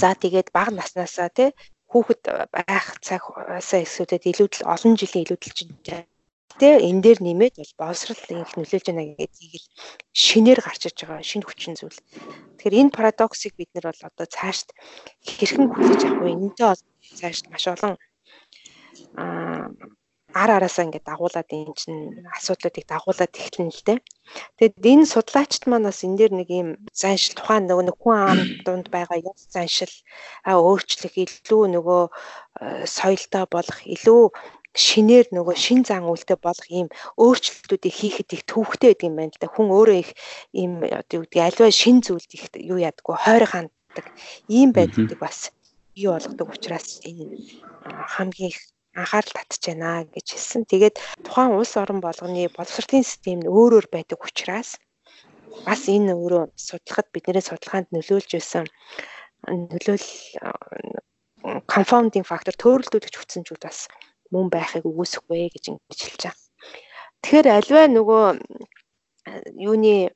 За 0.02 0.18
тэгээд 0.18 0.50
бага 0.50 0.74
наснаасаа 0.74 1.30
тий 1.30 1.50
хүүхэд 1.90 2.22
байх 2.50 2.86
цагаасаа 3.06 3.80
эсвэл 3.86 4.18
илүү 4.18 4.48
олон 4.66 4.92
жилийн 4.98 5.24
илүү 5.24 5.38
дэлжинтэй 5.40 6.02
Гэтэ 6.52 6.69
энэ 6.88 7.02
дээр 7.05 7.19
нэмээд 7.23 7.55
бол 7.59 7.75
боловсрал 7.81 8.19
их 8.19 8.52
нөлөөлж 8.57 8.87
байна 8.88 9.05
гэдгийг 9.19 9.55
л 9.62 9.69
шинээр 10.25 10.61
гарч 10.64 10.83
иж 10.88 10.99
байгаа 11.05 11.28
шинэ 11.31 11.47
хүчин 11.47 11.75
зүйл. 11.76 12.00
Тэгэхээр 12.57 12.78
энэ 12.81 12.97
парадоксыг 12.97 13.52
бид 13.57 13.71
нар 13.73 13.87
бол 13.90 14.09
одоо 14.09 14.26
цаашд 14.37 14.69
хэрхэн 15.28 15.69
хүлээж 15.71 16.02
авах 16.05 16.23
вэ? 16.25 16.35
Энэтэй 16.35 16.67
бол 16.69 16.83
цаашд 17.19 17.45
маш 17.52 17.64
олон 17.75 17.95
аа 19.23 19.67
ар 20.43 20.50
араасаа 20.57 20.85
ингээд 20.85 21.09
дагуулад 21.09 21.49
энэ 21.57 21.73
чинь 21.81 22.00
асуудлуудыг 22.37 22.85
дагуулад 22.87 23.33
эхэлнэ 23.33 23.73
л 23.73 23.83
дээ. 23.87 23.99
Тэгэд 24.59 24.85
энэ 24.93 25.11
судлаачд 25.12 25.62
маань 25.67 25.88
бас 25.88 26.00
энэ 26.05 26.19
дээр 26.19 26.33
нэг 26.37 26.49
юм 26.52 26.69
заншил 27.00 27.35
тухайн 27.37 27.64
нөгөө 27.67 27.85
нэг 27.88 27.97
хүн 27.99 28.17
ам 28.28 28.40
дунд 28.67 28.87
байгаа 28.93 29.19
юм 29.31 29.37
заншил 29.55 29.95
а 30.45 30.61
өөрчлөх 30.61 31.14
илүү 31.25 31.62
нөгөө 31.75 32.02
соёлтой 32.97 33.45
болох 33.55 33.78
илүү 33.95 34.23
шинээр 34.76 35.26
нөгөө 35.32 35.56
шин 35.56 35.80
зан 35.88 36.04
үйлдэл 36.04 36.40
болох 36.44 36.68
ийм 36.68 36.88
өөрчлөлтүүдийг 37.16 37.94
хийхэд 37.94 38.28
их 38.37 38.42
төвхтэй 38.44 38.92
гэдэг 38.92 39.08
юм 39.08 39.16
байна 39.16 39.32
л 39.32 39.40
да. 39.40 39.48
Хүн 39.48 39.68
өөрөө 39.72 39.98
их 40.04 40.10
ийм 40.52 40.72
одоо 40.84 41.16
юу 41.18 41.25
гэдэг 41.25 41.42
альва 41.48 41.70
шин 41.72 41.98
зүйлд 42.04 42.30
их 42.37 42.44
юу 42.56 42.78
ядггүй 42.78 43.16
хойр 43.16 43.44
ханддаг 43.48 44.06
ийм 44.48 44.70
байдлыг 44.76 45.18
бас 45.18 45.50
бий 45.94 46.06
болгодог 46.06 46.48
учраас 46.52 47.00
энэ 47.02 47.37
хамгийн 48.12 48.52
их 48.52 48.60
анхаарал 48.94 49.34
татж 49.34 49.62
байна 49.66 50.04
гэж 50.14 50.26
хэлсэн. 50.37 50.62
Тэгээд 50.70 50.96
тухайн 51.25 51.56
улс 51.56 51.72
орон 51.80 52.00
болгоны 52.04 52.48
боловсролын 52.52 53.04
систем 53.06 53.40
нь 53.40 53.50
өөр 53.50 53.72
өөр 53.78 53.87
байдаг 53.94 54.18
учраас 54.20 54.78
бас 55.66 55.80
энэ 55.88 56.12
өөрөө 56.14 56.44
судлахад 56.54 57.08
бидний 57.14 57.42
судалгаанд 57.42 57.88
нөлөөлж 57.94 58.30
байсан 58.37 58.64
нөлөөл 59.46 60.06
confounding 61.72 62.26
factor 62.30 62.54
төөрөлдүүлэгч 62.62 63.16
хүчин 63.18 63.42
зүйл 63.46 63.62
бас 63.62 63.88
мөн 64.32 64.47
байхыг 64.54 64.85
үгүйсэхгүй 64.87 65.49
гэж 65.54 65.64
ингэж 65.73 66.00
хэлж 66.04 66.23
байгаа. 66.25 66.47
Тэгэхээр 67.23 67.47
альва 67.58 67.82
нөгөө 67.90 68.25
юуны 69.58 70.14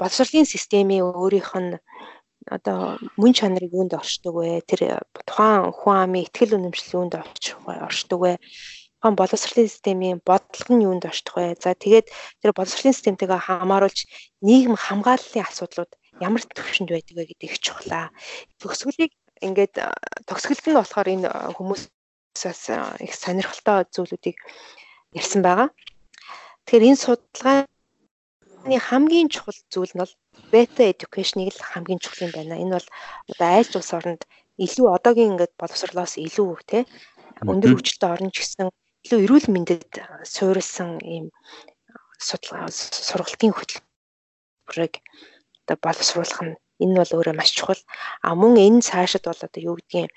боловсролын 0.00 0.46
системийн 0.48 1.04
өөрийнх 1.06 1.52
нь 1.62 1.72
одоо 2.56 2.96
мөн 3.20 3.32
чанарыг 3.36 3.72
юунд 3.72 3.92
оршдог 3.94 4.34
вэ? 4.40 4.64
Тэр 4.68 4.80
тухайн 5.28 5.70
хүн 5.78 5.96
амын 6.04 6.24
ихтгэл 6.24 6.56
үнэмшил 6.56 6.96
юунд 6.98 7.14
оршдог 7.14 8.20
вэ? 8.20 8.38
тухайн 8.98 9.14
боловсролын 9.14 9.68
системийн 9.68 10.18
бодлого 10.26 10.72
нь 10.74 10.86
юунд 10.88 11.04
оршдог 11.06 11.34
вэ? 11.36 11.54
За 11.62 11.74
тэгээд 11.74 12.06
тэр 12.42 12.50
боловсролын 12.56 12.96
системтэйгээ 12.96 13.40
хамааруулж 13.46 13.98
нийгэм 14.42 14.74
хамгааллын 14.74 15.46
асуудлууд 15.46 15.92
ямар 16.18 16.42
төвшөнд 16.42 16.90
байдаг 16.90 17.14
вэ 17.14 17.24
гэдэг 17.30 17.46
их 17.46 17.58
чухлаа. 17.62 18.10
Төгсгөлийг 18.58 19.12
ингээд 19.38 19.74
төгсгөлд 20.26 20.66
нь 20.66 20.78
болохоор 20.78 21.08
энэ 21.14 21.28
хүмүүс 21.54 21.82
бас 22.46 22.62
их 23.02 23.12
сонирхолтой 23.14 23.86
зүйлүүдийг 23.94 24.36
ярьсан 25.18 25.42
байгаа. 25.42 25.68
Тэгэхээр 26.66 26.88
энэ 26.88 27.02
судалгааны 27.02 28.78
хамгийн 28.88 29.28
чухал 29.32 29.58
зүйл 29.72 29.92
нь 29.94 30.02
бол 30.02 30.14
beta 30.52 30.82
education-ыг 30.92 31.56
л 31.56 31.66
хамгийн 31.70 32.00
чухал 32.02 32.28
юм 32.28 32.32
байна. 32.36 32.60
Энэ 32.62 32.76
бол 32.76 32.88
одоо 33.32 33.48
айлч 33.56 33.72
улс 33.76 33.92
оронд 33.96 34.22
илүү 34.64 34.86
одоогийн 34.96 35.32
ингээд 35.32 35.54
боловсрлоос 35.60 36.14
илүү 36.18 36.50
те 36.70 36.78
өндөр 37.46 37.72
хүчтэй 37.78 38.10
орно 38.10 38.30
ч 38.34 38.42
гэсэн 38.42 38.68
илүү 39.06 39.20
эрүүл 39.24 39.46
мэндэд 39.54 39.92
суурилсан 40.34 40.98
ийм 41.14 41.26
судалгаа 42.18 42.68
сургалтын 43.08 43.54
хөтөлбөрийг 43.54 44.94
одоо 45.62 45.76
боловсруулах 45.84 46.40
нь 46.44 46.58
энэ 46.82 46.98
бол 46.98 47.14
өөрөө 47.16 47.34
маш 47.38 47.50
чухал. 47.54 47.82
А 48.26 48.34
мөн 48.34 48.58
энэ 48.66 48.86
цаашид 48.88 49.24
бол 49.26 49.38
одоо 49.46 49.60
юу 49.62 49.78
гэдгийг 49.78 50.10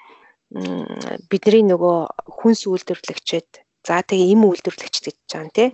бидний 0.52 1.64
нөгөө 1.64 1.98
хүнс 2.28 2.68
үйлдвэрлэгчэд 2.68 3.50
за 3.88 4.04
тэгээ 4.06 4.32
им 4.36 4.42
үйлдвэрлэгч 4.46 4.96
гэж 5.02 5.18
байгаа 5.32 5.50
тийм 5.56 5.72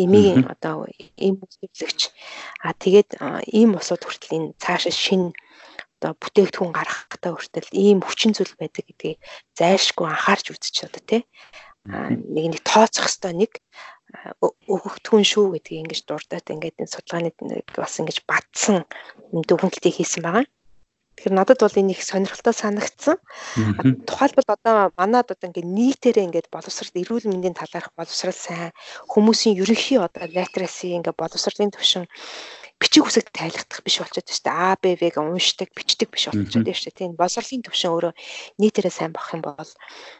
имийн 0.00 0.48
одоо 0.48 0.88
им 1.18 1.34
үйлдвэрлэгч. 1.42 2.00
А 2.64 2.72
тэгээд 2.72 3.20
ийм 3.52 3.76
усууд 3.76 4.02
хүртэл 4.06 4.36
энэ 4.38 4.48
цаашаа 4.62 4.94
шин 4.94 5.22
одоо 6.00 6.16
бүтээгдэхүүн 6.16 6.72
гаргахтаа 6.72 7.32
хүртэл 7.36 7.68
ийм 7.76 8.00
хүчин 8.00 8.32
зүйл 8.32 8.54
байдаг 8.56 8.84
гэдгийг 8.88 9.18
зайлшгүй 9.58 10.06
анхаарч 10.08 10.46
үзэж 10.54 10.76
одоо 10.88 11.02
тийм 11.04 11.24
нэг 12.32 12.44
нэг 12.56 12.62
тооцох 12.64 13.08
хэвээр 13.12 13.36
нэг 13.36 13.52
өгөгдхүүн 14.72 15.26
шүү 15.28 15.46
гэдгийг 15.60 15.80
ингэж 15.84 16.00
дурдаад 16.08 16.46
ингээд 16.48 16.80
энэ 16.80 16.92
судалгааны 16.92 17.30
бас 17.76 17.94
ингэж 18.00 18.18
батсан 18.24 18.88
дүгнэлтийг 19.48 19.94
хийсэн 19.96 20.22
байгаа. 20.24 20.44
Тэгэхээр 21.20 21.36
надад 21.36 21.60
бол 21.60 21.76
энэ 21.76 21.92
их 21.92 22.00
сонирхолтой 22.00 22.56
санагдсан. 22.56 23.20
Тухайлбал 24.08 24.48
одоо 24.56 24.88
манад 24.96 25.28
одоо 25.28 25.52
ингээд 25.52 25.68
нийтээрээ 25.68 26.24
ингээд 26.24 26.48
боловсрал 26.48 26.96
эрүүл 26.96 27.28
мэндийн 27.28 27.52
талаарх 27.52 27.92
боловсрал 27.92 28.32
сайн 28.32 28.72
хүмүүсийн 29.04 29.60
ерөнхий 29.60 30.00
одоо 30.00 30.24
литераси 30.24 30.96
ингээд 30.96 31.20
боловсролын 31.20 31.76
төвшин 31.76 32.08
бичиг 32.80 33.04
үсэг 33.04 33.28
тайлхдах 33.36 33.84
биш 33.84 34.00
болчиход 34.00 34.24
байна 34.24 34.32
шүү 34.32 34.44
дээ. 34.48 34.56
А, 34.56 34.80
Б, 34.80 34.84
В-г 34.96 35.16
уншдаг, 35.20 35.68
бичдэг 35.76 36.08
биш 36.08 36.24
болчиход 36.32 36.64
байна 36.64 36.80
шүү 36.80 36.88
дээ. 36.88 36.96
Тийм 36.96 37.12
боловсролын 37.20 37.64
төвшин 37.68 37.92
өөрөө 37.92 38.12
нийтээрээ 38.56 38.94
сайн 38.96 39.12
болох 39.12 39.32
юм 39.36 39.42
бол 39.44 39.72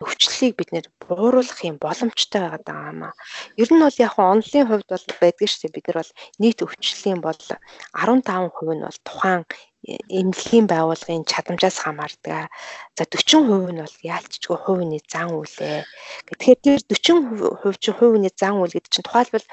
өвчлөлийг 0.05 0.55
бид 0.61 0.71
нэр 0.77 0.87
бууруулах 1.01 1.61
юм 1.65 1.81
боломжтой 1.81 2.41
байгаад 2.45 2.65
байгаа 2.69 2.93
юм 2.93 3.03
аа. 3.09 3.17
Ер 3.57 3.71
нь 3.73 3.81
бол 3.81 3.97
яг 4.05 4.15
онлын 4.21 4.69
хувьд 4.69 4.89
бол 4.93 5.07
байдаг 5.25 5.49
шүү 5.49 5.61
дээ. 5.65 5.77
Бид 5.81 5.87
нар 5.89 5.99
бол 6.05 6.13
нийт 6.37 6.59
өвчлөлийн 6.61 7.21
бол 7.25 7.41
15% 7.41 8.77
нь 8.77 8.85
бол 8.85 8.99
тухайн 9.09 9.49
эмнэлгийн 9.89 10.69
байгууллагын 10.69 11.25
чадамжаас 11.25 11.81
хамаардаг. 11.81 12.53
За 12.97 13.05
40% 13.09 13.73
нь 13.73 13.81
бол 13.81 13.97
яалтчгүй 14.05 14.57
хувийн 14.61 15.01
зан 15.09 15.33
үйлээ. 15.33 15.89
Тэгэхээр 16.37 16.61
тэр 16.61 16.81
40% 16.85 17.81
чинь 17.81 17.97
хувийн 17.97 18.29
зан 18.37 18.61
үйл 18.61 18.77
гэдэг 18.77 18.93
чинь 18.93 19.09
тухайлбал 19.09 19.47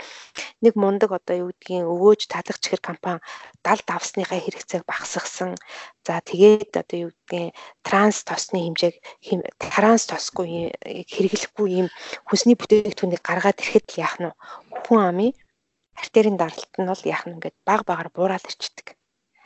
нэг 0.60 0.74
мундаг 0.76 1.16
одоо 1.16 1.36
юу 1.48 1.50
гэдгийг 1.56 1.88
өвөөж 1.88 2.22
талах 2.28 2.60
чихэр 2.60 2.84
компани 2.84 3.24
70 3.64 3.88
давсныхаа 3.88 4.40
хэрэгцээг 4.44 4.84
багасгасан. 4.84 5.56
За 6.04 6.20
тэгээд 6.20 6.76
одоо 6.76 6.98
юу 7.08 7.12
гэдгийг 7.16 7.56
транс 7.88 8.28
тосны 8.28 8.68
хэмжээг 8.68 8.96
транс 9.64 10.12
тосгүй 10.12 10.76
хэрэглэхгүй 11.08 11.68
ийм 11.72 11.88
хүнсний 12.28 12.60
бүтээгдэхүүнийг 12.60 13.24
гаргаад 13.24 13.64
ирэхэд 13.64 13.88
яах 13.96 14.20
нь 14.20 14.36
хүн 14.84 15.02
амын 15.08 15.32
артерийн 15.96 16.36
даралт 16.36 16.74
нь 16.76 16.90
бол 16.92 17.04
яах 17.08 17.24
нь 17.26 17.36
ингээд 17.40 17.58
баг 17.64 17.82
багаар 17.88 18.10
буураад 18.12 18.44
ирчдэг. 18.44 18.97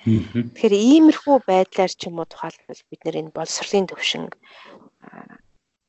Тэгэхээр 0.02 0.74
иймэрхүү 0.74 1.38
байдлаар 1.46 1.94
ч 1.94 2.10
юм 2.10 2.18
уу 2.18 2.26
тухайлбал 2.26 2.82
бид 2.90 3.02
нэр 3.06 3.22
энэ 3.22 3.36
боловсролын 3.38 3.86
төвшин 3.86 4.34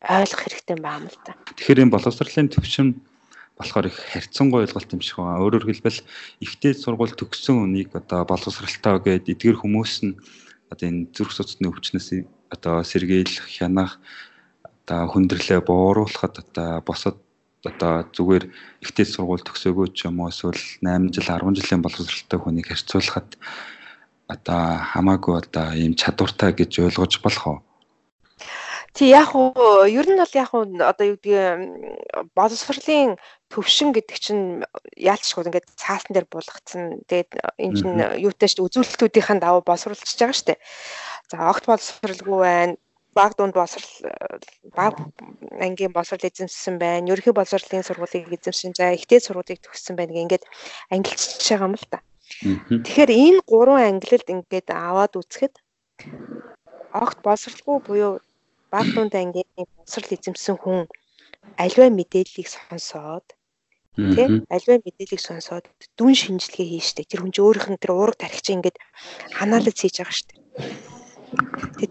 ойлгох 0.05 0.41
хэрэгтэй 0.45 0.77
байна 0.77 1.09
л 1.09 1.19
да. 1.25 1.33
Тэгэхээр 1.57 1.83
энэ 1.89 1.95
боловсролын 1.97 2.53
төвшин 2.53 2.89
болохоор 3.57 3.89
их 3.89 3.97
харьцангуй 4.13 4.69
ойлголт 4.69 4.93
юм 4.93 5.01
шиг 5.01 5.17
байна. 5.17 5.41
Өөрөөр 5.41 5.65
хэлбэл 5.65 6.05
ихтэй 6.45 6.73
сургууль 6.77 7.17
төгссөн 7.17 7.65
үнийг 7.65 7.97
одоо 7.97 8.29
боловсралтай 8.29 9.01
гээд 9.01 9.33
эдгэр 9.33 9.57
хүмүүс 9.65 9.95
нь 10.05 10.21
одоо 10.69 10.87
энэ 10.89 11.09
зүрх 11.17 11.33
судасны 11.33 11.73
өвчнөөс 11.73 12.09
одоо 12.53 12.85
сэргийлэх, 12.85 13.49
хянах, 13.49 13.97
одоо 14.85 15.09
хүндрэлээ 15.09 15.61
бууруулахад 15.65 16.43
одоо 16.43 16.85
босод 16.85 17.17
одоо 17.65 18.05
зүгээр 18.11 18.45
ихтэй 18.83 19.07
сургууль 19.07 19.47
төгсөөгөө 19.47 19.87
ч 19.95 20.11
юм 20.11 20.21
уу 20.21 20.29
эсвэл 20.33 20.59
8 20.83 21.15
жил 21.15 21.29
10 21.31 21.57
жилийн 21.63 21.83
боловсролтой 21.85 22.39
хүнийг 22.43 22.67
харьцуулахад 22.67 23.39
одоо 24.35 24.63
хамаагүй 24.93 25.35
одоо 25.43 25.67
ийм 25.77 25.93
чадвартай 26.01 26.53
гэж 26.57 26.73
ойлгож 26.87 27.15
болох 27.25 27.47
уу? 27.47 27.59
Тий 28.93 29.09
яг 29.09 29.33
уу 29.33 29.89
ер 29.89 30.05
нь 30.05 30.21
бол 30.21 30.35
яг 30.37 30.51
уу 30.53 30.69
одоо 30.69 31.07
юу 31.13 31.17
гэдэг 31.17 32.37
боловсролын 32.37 33.17
төвшин 33.49 33.97
гэдэг 33.97 34.19
чинь 34.21 34.45
яалчгүй 35.01 35.49
ингээд 35.49 35.73
цаасан 35.81 36.13
дээр 36.13 36.29
буулгацсан. 36.29 37.01
Тэгээд 37.09 37.31
энэ 37.57 37.77
чинь 37.79 37.97
юутай 38.21 38.49
ч 38.53 38.61
үзүүлэлтүүдийн 38.61 39.41
даваа 39.41 39.65
боловсруулж 39.65 39.97
байгаа 40.05 40.37
шүү 40.37 40.49
дээ. 40.53 40.61
За 41.33 41.37
огт 41.49 41.65
боловсралгүй 41.65 42.39
байна 42.45 42.77
баг 43.17 43.33
дунд 43.37 43.55
боловсрал 43.55 44.13
баг 44.77 44.95
ангийн 45.61 45.93
боловсрал 45.93 46.29
эзэмшсэн 46.29 46.77
байна. 46.77 47.09
Ерөнхий 47.13 47.33
боловсролын 47.33 47.85
сургуулийг 47.85 48.29
эзэмшсэн. 48.29 48.77
За 48.77 48.93
ихтэй 48.97 49.21
сургуулийг 49.21 49.61
төгссөн 49.61 49.97
байна 49.97 50.13
гэх 50.13 50.25
ингээд 50.25 50.45
ангилчж 50.93 51.45
байгаа 51.49 51.69
юм 51.69 51.77
л 51.77 51.87
та. 51.93 52.01
Тэгэхээр 52.41 53.11
энэ 53.25 53.41
гурван 53.51 53.85
ангилалд 53.91 54.29
ингээд 54.35 54.69
аваад 54.73 55.13
үзэхэд 55.21 55.55
огт 57.03 57.19
боловсралгүй 57.25 57.79
буюу 57.87 58.13
баг 58.73 58.87
дунд 58.95 59.15
ангийн 59.15 59.49
боловсрал 59.57 60.15
эзэмсэн 60.17 60.57
хүн 60.61 60.81
аливаа 61.63 61.91
мэдээллийг 61.93 62.49
сонсоод 62.49 63.27
тий 63.97 64.27
аливаа 64.55 64.79
мэдээллийг 64.87 65.23
сонсоод 65.29 65.65
дүн 65.99 66.15
шинжилгээ 66.17 66.67
хийжтэй. 66.69 67.05
Тэр 67.05 67.21
хүн 67.21 67.33
чинь 67.35 67.45
өөрийнх 67.45 67.69
нь 67.73 67.81
тэр 67.83 67.93
уурга 67.93 68.25
тархич 68.25 68.47
ингээд 68.57 68.77
анализ 69.45 69.77
хийж 69.77 69.97
байгаа 70.01 70.25
дээ. 70.29 70.41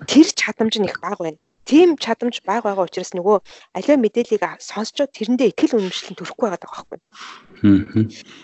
Тэр 0.10 0.28
чадамж 0.40 0.74
нь 0.82 0.90
их 0.90 0.98
бага 0.98 1.22
байна. 1.30 1.40
Тийм 1.72 1.96
чадамж 1.96 2.44
бага 2.44 2.68
байгаа 2.68 2.84
учраас 2.84 3.16
нөгөө 3.16 3.38
аливаа 3.80 3.98
мэдээллийг 4.04 4.44
сонсчод 4.60 5.16
тэрэндээ 5.16 5.56
ихтгэл 5.56 5.80
үнэмшлэн 5.80 6.20
төрөхгүй 6.20 6.48
байгаа 6.52 6.68
байхгүй. 6.68 7.00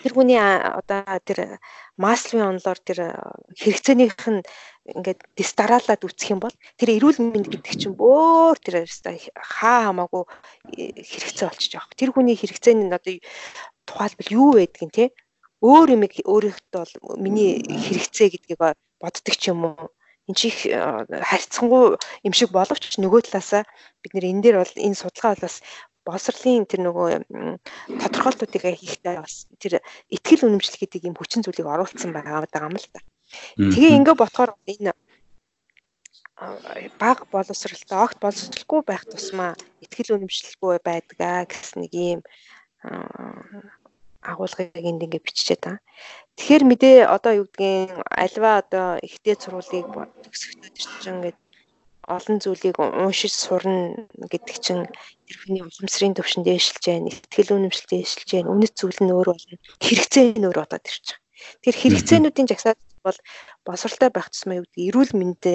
Тэр 0.00 0.12
хүний 0.16 0.40
одоо 0.40 1.04
тэр 1.28 1.60
маслын 2.00 2.56
онлоор 2.56 2.80
тэр 2.80 3.20
хэрэгцээнийх 3.52 4.16
нь 4.32 4.40
ингээд 4.96 5.20
дистараалаад 5.36 6.08
үсэх 6.08 6.32
юм 6.32 6.40
бол 6.40 6.56
тэр 6.80 6.96
эрүүл 6.96 7.20
мэнд 7.20 7.52
гэдэг 7.52 7.74
чинь 7.76 8.00
бөөр 8.00 8.56
тэр 8.64 8.88
хаа 9.36 9.92
хамаагүй 9.92 10.24
э, 10.80 11.04
хэрэгцээ 11.04 11.46
болчих 11.52 11.72
жоох. 11.76 11.92
Тэр 12.00 12.16
хүний 12.16 12.32
хэрэгцээ 12.32 12.74
нь 12.80 12.88
одоо 12.88 13.12
тухайлбал 13.84 14.32
юу 14.32 14.56
байдгийг 14.56 14.92
те 14.96 15.04
өөр 15.60 15.88
юм 16.00 16.02
өөрийнхөө 16.08 16.80
бол 16.80 17.20
миний 17.20 17.60
хэрэгцээ 17.60 18.28
гэдгийг 18.32 18.60
боддог 19.02 19.34
ч 19.36 19.52
юм 19.52 19.68
уу 19.68 19.92
эн 20.28 20.34
чих 20.36 20.68
харьцангуй 20.68 21.96
юм 22.26 22.32
шиг 22.36 22.52
боловч 22.52 23.00
нөгөө 23.00 23.20
талаасаа 23.32 23.64
бид 24.04 24.12
нэр 24.12 24.30
энэ 24.30 24.42
дээр 24.44 24.56
бол 24.60 24.74
энэ 24.76 25.00
судалгаа 25.00 25.34
бол 25.34 25.44
бас 25.48 25.56
боловсролын 26.08 26.64
тэр 26.64 26.80
нөгөө 26.88 27.08
тодорхойлтуудыг 28.00 28.64
хийхдээ 28.80 29.20
бас 29.20 29.48
тэр 29.60 29.84
ихтгэл 30.08 30.48
үнэмшил 30.48 30.80
гэдэг 30.80 31.08
юм 31.08 31.16
хүчин 31.16 31.44
зүйлийг 31.44 31.68
оруулсан 31.68 32.16
байгаа 32.16 32.48
юм 32.48 32.76
л 32.80 32.88
та. 32.92 33.00
Тэгээ 33.56 33.96
ингээ 33.98 34.16
ботхоор 34.16 34.56
энэ 34.64 34.92
баг 37.02 37.18
боловсралтай 37.34 37.98
огт 37.98 38.18
боловсралгүй 38.22 38.80
байх 38.86 39.04
тусмаа 39.04 39.52
ихтгэл 39.84 40.16
үнэмшилгүй 40.16 40.78
байдгаа 40.80 41.44
гэсэн 41.50 41.82
нэг 41.82 41.92
юм 41.92 42.20
агуулгыг 44.30 44.76
энд 44.76 45.04
ингээ 45.04 45.24
биччихээд 45.24 45.62
байгаа. 45.64 45.80
Тэгэхээр 46.36 46.64
мэдээ 46.68 46.96
одоо 47.16 47.32
юу 47.40 47.46
гэдгийг 47.48 47.90
альва 48.24 48.50
одоо 48.62 48.86
ихтэй 49.02 49.34
сургуулийг 49.40 49.88
төгсөхдөө 50.22 50.70
тэр 50.70 50.86
чинь 51.02 51.14
ингээд 51.16 51.38
олон 52.08 52.36
зүйлийг 52.40 52.76
уншиж 52.80 53.32
сурна 53.36 54.08
гэдэг 54.32 54.56
чинь 54.64 54.84
тэр 55.28 55.36
хүний 55.44 55.62
уламжлалын 55.64 56.16
төвшин 56.16 56.42
дээшилж 56.44 56.84
байна, 56.88 57.12
ихтгэл 57.12 57.56
үнэмшил 57.56 57.88
дээшилж 57.92 58.28
байна, 58.32 58.52
үнэт 58.52 58.74
зүйл 58.80 59.00
нь 59.04 59.12
өөр 59.12 59.28
болно, 59.28 59.56
хэрэгцээ 59.84 60.24
нь 60.40 60.46
өөр 60.48 60.58
болоод 60.64 60.88
ирж 60.88 61.06
байгаа. 61.12 61.26
Тэр 61.62 61.74
хэрэгцээнүүдийн 61.76 62.48
жагсаалт 62.48 62.80
бол 63.04 63.18
босралтай 63.66 64.10
байх 64.12 64.28
тусмаа 64.32 64.58
юу 64.58 64.66
гэдэг 64.66 64.88
эрүүл 64.88 65.12
мэндэ 65.20 65.54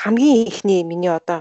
хамгийн 0.00 0.46
ихний 0.52 0.82
миний 0.84 1.12
одоо 1.12 1.40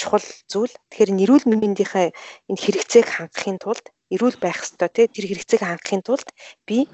чухал 0.00 0.24
зүйл. 0.48 0.72
Тэгэхээр 0.88 1.10
эрүүл 1.24 1.46
мэндийнхээ 1.46 2.08
энэ 2.48 2.62
хэрэгцээг 2.64 3.06
хангахын 3.06 3.58
тулд 3.60 3.84
эрүүл 4.14 4.38
байх 4.42 4.58
ёстой 4.64 4.90
тий 4.92 5.06
тэр 5.06 5.26
хэрэгцээг 5.30 5.62
хангахын 5.62 6.02
тулд 6.06 6.28
би 6.66 6.86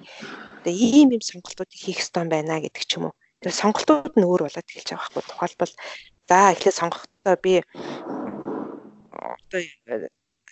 ийм 0.67 1.09
ийм 1.15 1.23
сонголтуудыг 1.25 1.81
хийх 1.81 2.03
ёстой 2.05 2.23
юм 2.25 2.31
байна 2.33 2.61
гэдэг 2.61 2.85
ч 2.87 2.93
юм 2.97 3.09
уу. 3.09 3.15
Тэр 3.41 3.53
сонголтууд 3.53 4.15
нь 4.17 4.29
өөр 4.29 4.43
болоод 4.45 4.69
эхэлж 4.69 4.89
байгаа 4.91 5.11
байхгүй. 5.15 5.25
Тухайлбал 5.31 5.73
за 6.29 6.39
эхлээд 6.53 6.79
сонгохдоо 6.81 7.37
би 7.45 7.53
одоо 9.43 9.61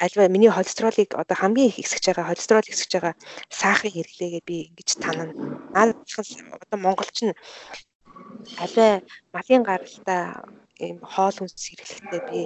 альва 0.05 0.29
миний 0.29 0.51
холестеролыг 0.51 1.11
одоо 1.15 1.37
хамгийн 1.39 1.69
их 1.69 1.79
эсгэж 1.83 2.05
байгаа 2.07 2.29
холестерол 2.31 2.73
эсгэж 2.73 2.93
байгаа 2.95 3.15
саахыг 3.51 3.95
хэрэглээгээ 3.95 4.43
би 4.49 4.57
ингэж 4.69 4.91
танана. 5.03 5.35
Наад 5.75 5.99
одоо 6.65 6.79
монголч 6.79 7.17
нь 7.27 7.35
альва 8.65 8.87
малын 9.35 9.63
гаралтай 9.69 10.23
ийм 10.85 10.99
хоол 11.13 11.37
хүнс 11.39 11.55
хэрэглэхдээ 11.67 12.23
би 12.31 12.41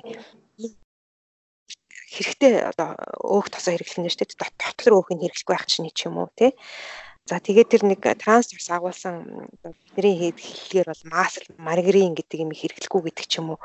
хэрэгтэй 2.14 2.52
одоо 2.72 2.96
өөх 3.20 3.52
тосоо 3.52 3.72
хэрэглэх 3.76 4.00
нь 4.00 4.08
шүү 4.08 4.24
дээ. 4.24 4.56
Дотор 4.56 4.92
өөхийг 4.96 5.20
хэрэглэхгүй 5.20 5.54
байх 5.54 5.66
чинь 5.68 5.88
ч 5.92 6.08
юм 6.08 6.16
уу 6.24 6.28
тий. 6.32 6.56
За 7.28 7.36
тэгээд 7.44 7.68
тэр 7.68 7.82
нэг 7.84 8.00
транс 8.24 8.56
ус 8.56 8.68
агуулсан 8.72 9.28
бидний 9.60 10.32
хэллэгээр 10.32 10.88
бол 10.88 11.04
масл 11.12 11.44
маргарин 11.60 12.16
гэдэг 12.16 12.40
юм 12.40 12.56
хэрэглэхгүй 12.56 13.00
гэдэг 13.04 13.26
ч 13.28 13.44
юм 13.44 13.52
уу. 13.52 13.60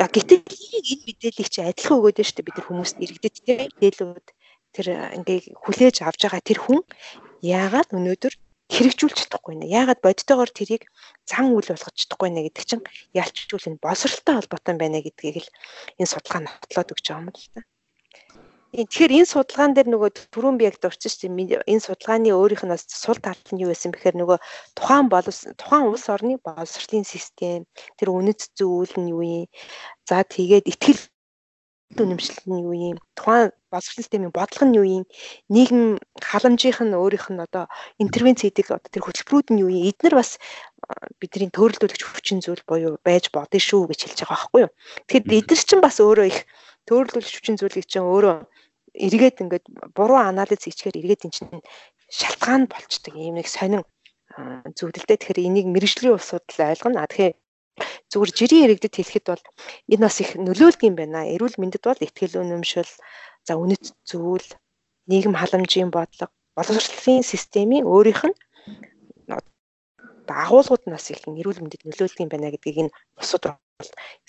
Яг 0.00 0.08
гэтэл 0.16 0.40
энэ 0.40 1.04
мэдээллийг 1.04 1.48
чи 1.52 1.60
адилхан 1.60 2.00
өгөөд 2.00 2.24
шүү 2.24 2.36
дээ 2.40 2.48
бид 2.48 2.56
нар 2.56 2.68
хүмүүст 2.68 2.96
иргэдэд 3.04 3.34
тий 3.44 3.56
мэдээлүүд 3.60 4.26
тэр 4.72 4.86
ингээ 5.20 5.38
хүлээж 5.52 5.96
авч 6.00 6.20
байгаа 6.24 6.42
тэр 6.48 6.58
хүн 6.64 6.80
яагаад 7.44 7.92
өнөөдөр 7.92 8.34
хэрэгжүүлж 8.72 9.16
чадахгүй 9.20 9.54
нэ. 9.60 9.68
Яагаад 9.68 10.00
бодтойгоор 10.00 10.48
тэрийг 10.48 10.88
зан 11.28 11.52
үйл 11.52 11.68
болгож 11.68 11.96
чадахгүй 12.00 12.30
нэ 12.32 12.48
гэдэг 12.48 12.64
чинь 12.64 12.84
ялчжүүл 13.12 13.68
энэ 13.68 13.84
босралтай 13.84 14.34
холбоотой 14.40 14.74
байна 14.80 15.04
гэдгийг 15.04 15.44
л 15.44 15.50
энэ 16.00 16.08
судалгаа 16.08 16.42
нотлоод 16.48 16.92
өгч 16.96 17.06
байгаа 17.12 17.20
юм 17.20 17.28
л 17.36 17.48
та. 17.52 17.60
Тэгэхээр 18.74 19.22
энэ 19.22 19.30
судалгаан 19.30 19.70
дээр 19.78 19.86
нөгөө 19.86 20.34
түрүүн 20.34 20.58
би 20.58 20.66
яг 20.66 20.82
дурчиж 20.82 21.22
тийм 21.22 21.38
энэ 21.38 21.86
судалгааны 21.86 22.34
өөрийнх 22.34 22.66
нь 22.66 22.74
сул 22.90 23.14
тал 23.22 23.38
нь 23.54 23.62
юу 23.62 23.70
байсан 23.70 23.94
бэхээр 23.94 24.18
нөгөө 24.18 24.38
тухайн 24.74 25.06
боловс 25.06 25.46
тухайн 25.54 25.86
улс 25.94 26.10
орны 26.10 26.42
боловсролын 26.42 27.06
систем 27.06 27.70
тэр 27.94 28.10
үнэт 28.10 28.50
зүйл 28.58 28.90
нь 28.98 29.14
юу 29.14 29.22
юм? 29.22 29.46
За 30.10 30.26
тэгээд 30.26 30.66
ихтгэл 30.66 31.06
үнэмшил 32.02 32.42
нь 32.50 32.62
юу 32.66 32.74
юм? 32.74 32.98
Тухайн 33.14 33.54
боловсролын 33.70 34.02
системийн 34.02 34.34
бодлого 34.34 34.66
нь 34.66 34.74
юу 34.74 34.86
юм? 34.98 35.04
Нийгэм 35.54 36.02
халамжийнх 36.18 36.82
нь 36.82 36.98
өөрийнх 36.98 37.30
нь 37.30 37.44
одоо 37.46 37.70
интервенц 38.02 38.42
хийдэг 38.42 38.74
одоо 38.74 38.90
тэр 38.90 39.06
хөтөлбөрүүд 39.06 39.54
нь 39.54 39.62
юу 39.62 39.70
юм? 39.70 39.86
Эдгээр 39.86 40.18
бас 40.18 40.42
бидний 41.22 41.46
төрөлдүүлэгч 41.54 42.02
хүчин 42.02 42.42
зүйл 42.42 42.66
буюу 42.66 42.98
байж 43.06 43.30
бодно 43.30 43.54
шүү 43.54 43.86
гэж 43.94 44.00
хэлж 44.02 44.18
байгаа 44.26 44.34
байхгүй 44.34 44.60
юу? 44.66 44.74
Тэгэхээр 45.06 45.38
эдгээр 45.46 45.62
чинь 45.62 45.84
бас 45.86 45.96
өөрөө 46.02 46.26
их 46.26 46.38
төрөлдүүлэгч 46.90 47.34
хүчин 47.38 47.56
зүйлийг 47.62 47.86
чинь 47.86 48.02
өөрөө 48.02 48.36
эргээд 48.94 49.42
ингээд 49.42 49.66
буруу 49.96 50.20
анализ 50.22 50.62
хийчихээр 50.62 51.00
эргээд 51.02 51.24
эн 51.26 51.32
чинь 51.34 51.62
шалтгаан 52.18 52.70
болчдөг 52.70 53.14
юм 53.18 53.36
нэг 53.38 53.48
сонин 53.50 53.82
зүйлдээ 54.78 55.18
тэгэхээр 55.18 55.46
энийг 55.46 55.66
мэрэгжлийн 55.70 56.14
улсууд 56.14 56.46
л 56.54 56.60
ойлгоно. 56.70 57.06
Тэгэхээр 57.06 57.34
зүгээр 58.10 58.32
жирийн 58.38 58.64
иргэдэд 58.66 58.94
хэлэхэд 58.96 59.26
бол 59.30 59.44
энэ 59.92 60.04
бас 60.06 60.16
их 60.22 60.30
нөлөөлдөг 60.38 60.82
юм 60.86 60.96
байна. 60.98 61.26
Эрүүл 61.34 61.58
мэндэд 61.58 61.82
бол 61.86 62.04
ихтгэл 62.06 62.42
үнэмшил, 62.42 62.90
за 63.46 63.52
үнэт 63.58 63.84
зүйл, 64.06 64.48
нийгэм 65.10 65.34
халамжийн 65.38 65.90
бодлого, 65.94 66.34
боловсролын 66.54 67.22
системийн 67.22 67.86
өөрийнх 67.86 68.22
нь 68.30 68.36
агуулгууд 70.24 70.88
нас 70.88 71.10
их 71.12 71.20
эрүүл 71.28 71.60
мэндэд 71.60 71.84
нөлөөлдөг 71.84 72.22
юм 72.24 72.30
байна 72.32 72.48
гэдгийг 72.54 72.88
энэ 72.88 72.94
бол 73.16 73.28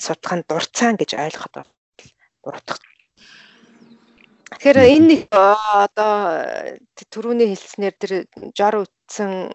судалгаанд 0.05 0.45
дурцаан 0.49 0.95
гэж 0.99 1.15
ойлгоход 1.15 1.53
бол 1.55 1.71
буруудах 2.43 2.79
Тэгэхээр 4.55 4.79
энэ 4.95 5.15
одоо 5.31 6.15
түрүүний 7.11 7.51
хэлснээр 7.51 7.95
тэр 7.99 8.11
жор 8.55 8.87
үтсэн 8.87 9.51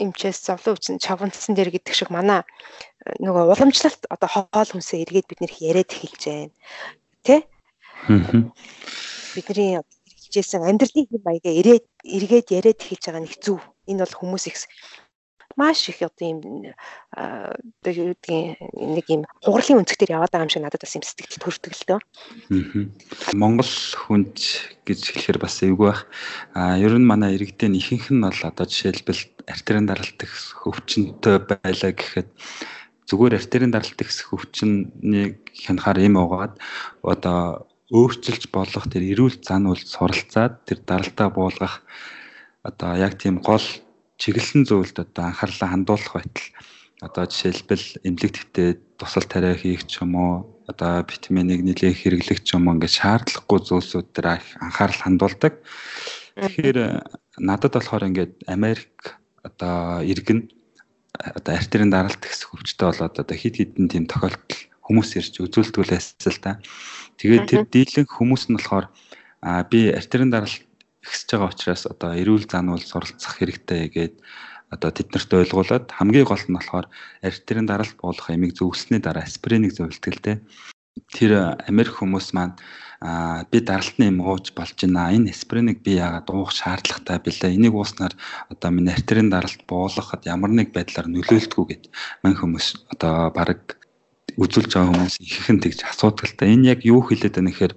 эмчээс 0.00 0.38
зовлон 0.48 0.74
үтсэн 0.80 0.96
чавнцсан 0.96 1.52
дээр 1.54 1.70
гэдэг 1.76 1.94
шиг 1.94 2.08
манай 2.08 2.40
нөгөө 3.20 3.52
уламжлалт 3.52 4.08
одоо 4.08 4.28
хоол 4.32 4.70
хүнсээ 4.72 5.04
эргээд 5.04 5.28
бид 5.28 5.40
нэр 5.44 5.52
яриад 5.60 5.90
эхэлж 5.92 6.22
байна. 6.24 6.54
Тэ? 7.20 7.44
Бидний 9.36 9.76
хичээсэн 10.08 10.64
амьдралын 10.64 11.06
хэм 11.10 11.22
маягаа 11.26 11.54
ирээд 11.60 11.84
эргээд 12.16 12.48
яриад 12.58 12.80
эхэлж 12.80 13.04
байгаа 13.06 13.22
нэг 13.28 13.34
зүв. 13.44 13.60
Энэ 13.90 14.02
бол 14.08 14.16
хүмүүс 14.18 14.44
их 14.48 14.56
маш 15.56 15.88
их 15.88 16.02
одоо 16.02 16.26
юм 16.26 16.38
гэдгийг 17.82 18.58
нэг 18.74 19.06
юм 19.10 19.22
хугарлын 19.42 19.82
өнцгтэр 19.82 20.14
яваад 20.14 20.30
байгаа 20.30 20.46
юм 20.46 20.52
шиг 20.52 20.62
надад 20.62 20.82
бас 20.82 20.94
юм 20.94 21.02
сэтгэл 21.02 21.42
төрдөг 21.42 21.72
л 21.74 21.86
дөө. 21.88 22.00
Монгол 23.34 23.74
хүнд 24.06 24.36
гэж 24.86 25.00
хэлэхээр 25.10 25.38
бас 25.42 25.58
эвгүй 25.66 25.90
байх. 25.90 26.06
А 26.54 26.78
ер 26.78 26.94
нь 26.94 27.06
манай 27.06 27.34
иргэдийн 27.34 27.74
ихэнх 27.74 28.14
нь 28.14 28.22
бол 28.22 28.40
одоо 28.46 28.66
жишээлбэл 28.66 29.50
артерийн 29.50 29.86
даралт 29.90 30.18
их 30.22 30.34
хөвчөнтэй 30.62 31.36
байлаа 31.42 31.92
гэхэд 31.92 32.30
зүгээр 33.10 33.38
артерийн 33.38 33.74
даралт 33.74 33.98
их 33.98 34.10
хөвчнийг 34.14 35.50
хянахаар 35.50 35.98
юм 35.98 36.14
угаад 36.22 36.54
одоо 37.02 37.66
өөрчилж 37.90 38.54
болох 38.54 38.86
тэр 38.86 39.02
эрүүл 39.02 39.42
зан 39.42 39.66
үйл 39.66 39.82
суралцаад 39.82 40.62
тэр 40.62 40.78
даралтаа 40.86 41.28
буулгах 41.34 41.82
одоо 42.62 42.94
яг 42.94 43.18
тийм 43.18 43.42
гол 43.42 43.66
чиглэсэн 44.20 44.68
зүйлд 44.68 44.96
одоо 45.00 45.24
анхаарлаа 45.32 45.68
хандуулах 45.72 46.12
байтал 46.12 46.48
одоо 47.00 47.24
жишээлбэл 47.24 48.04
эмнэлэгтээ 48.04 48.68
тусал 49.00 49.24
тариа 49.24 49.56
хийх 49.56 49.88
ч 49.88 50.04
юм 50.04 50.14
уу 50.20 50.60
одоо 50.68 51.00
витаминыг 51.08 51.64
нэлээх 51.64 51.96
хэрэглэх 52.04 52.44
ч 52.44 52.54
юм 52.54 52.68
уу 52.68 52.76
ингээд 52.76 52.98
шаардлагагүй 53.00 53.60
зүйлсүүд 53.64 54.08
дээр 54.12 54.28
анхаарал 54.60 55.00
хандуулдаг. 55.00 55.54
Тэгэхээр 56.36 56.78
надад 57.40 57.72
болохоор 57.72 58.04
ингээд 58.12 58.32
Америк 58.44 59.16
одоо 59.40 60.04
иргэн 60.04 60.52
одоо 61.16 61.52
артерийн 61.56 61.90
даралт 61.90 62.20
гэсэн 62.20 62.52
хөвчтэй 62.52 62.86
болоод 62.86 63.16
одоо 63.16 63.36
хид 63.36 63.56
хідэн 63.56 63.88
тийм 63.88 64.04
тохиолдол 64.04 64.60
хүмүүс 64.84 65.10
ирж 65.16 65.34
үзүүлдгүүлээс 65.40 66.06
л 66.28 66.40
та. 66.44 66.60
Тэгээд 67.16 67.48
тэр 67.48 67.62
дийлэнх 67.64 68.12
хүмүүс 68.12 68.52
нь 68.52 68.56
болохоор 68.60 68.92
а 69.40 69.64
би 69.64 69.88
артерийн 69.88 70.30
даралт 70.30 70.60
ихсэж 71.04 71.28
байгаа 71.32 71.50
учраас 71.52 71.82
одоо 71.86 72.10
эрүүл 72.20 72.46
зануул 72.48 72.84
суралцах 72.84 73.38
хэрэгтэй 73.40 73.88
гэдэг 73.88 74.20
одоо 74.70 74.90
тэднэрт 74.94 75.30
ойлгуулад 75.34 75.86
хамгийн 75.90 76.26
гол 76.28 76.44
нь 76.46 76.56
болохоор 76.56 76.86
артерийн 77.26 77.66
даралт 77.66 77.96
буулах 77.98 78.30
ямиг 78.30 78.54
зөвлөсний 78.54 79.02
дараа 79.02 79.26
аспириныг 79.26 79.74
дээ. 79.74 80.38
Тэр 81.10 81.32
Америк 81.66 81.98
хүмүүс 81.98 82.30
маань 82.34 82.54
а 83.00 83.44
би 83.50 83.58
даралтны 83.64 84.12
юм 84.12 84.20
ууж 84.20 84.52
болж 84.54 84.76
байна. 84.78 85.10
Энэ 85.10 85.32
аспириныг 85.34 85.82
би 85.82 85.96
яагаад 85.96 86.28
уух 86.30 86.52
шаардлагатай 86.52 87.18
бэлээ. 87.18 87.56
Энийг 87.56 87.74
ууснаар 87.74 88.14
одоо 88.52 88.70
миний 88.70 88.92
артерийн 88.92 89.30
даралт 89.32 89.64
буулгахад 89.66 90.28
ямар 90.28 90.52
нэг 90.52 90.70
байдлаар 90.76 91.08
нөлөөлдгүү 91.08 91.64
гэд 91.66 91.84
мань 92.22 92.36
хүмүүс 92.38 92.92
одоо 92.92 93.32
баг 93.32 93.80
үзүүлж 94.36 94.70
байгаа 94.70 94.92
хүмүүс 94.92 95.16
ихэнх 95.18 95.62
тэгж 95.64 95.80
асуудаг 95.88 96.28
л 96.28 96.36
та. 96.36 96.44
Энэ 96.46 96.76
яг 96.76 96.80
юу 96.84 97.00
хэлээд 97.00 97.40
байна 97.40 97.50
гэхээр 97.50 97.74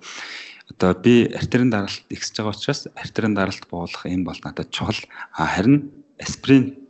одоо 0.74 0.98
би 0.98 1.30
артерийн 1.30 1.70
даралт 1.70 2.04
ихсэж 2.10 2.42
байгаа 2.42 2.58
учраас 2.58 2.82
артерийн 2.98 3.38
даралт 3.38 3.64
буулгах 3.70 4.10
юм 4.10 4.26
бол 4.26 4.40
надад 4.44 4.74
чухал. 4.74 4.98
А 5.38 5.46
харин 5.46 5.94
аспирин 6.20 6.84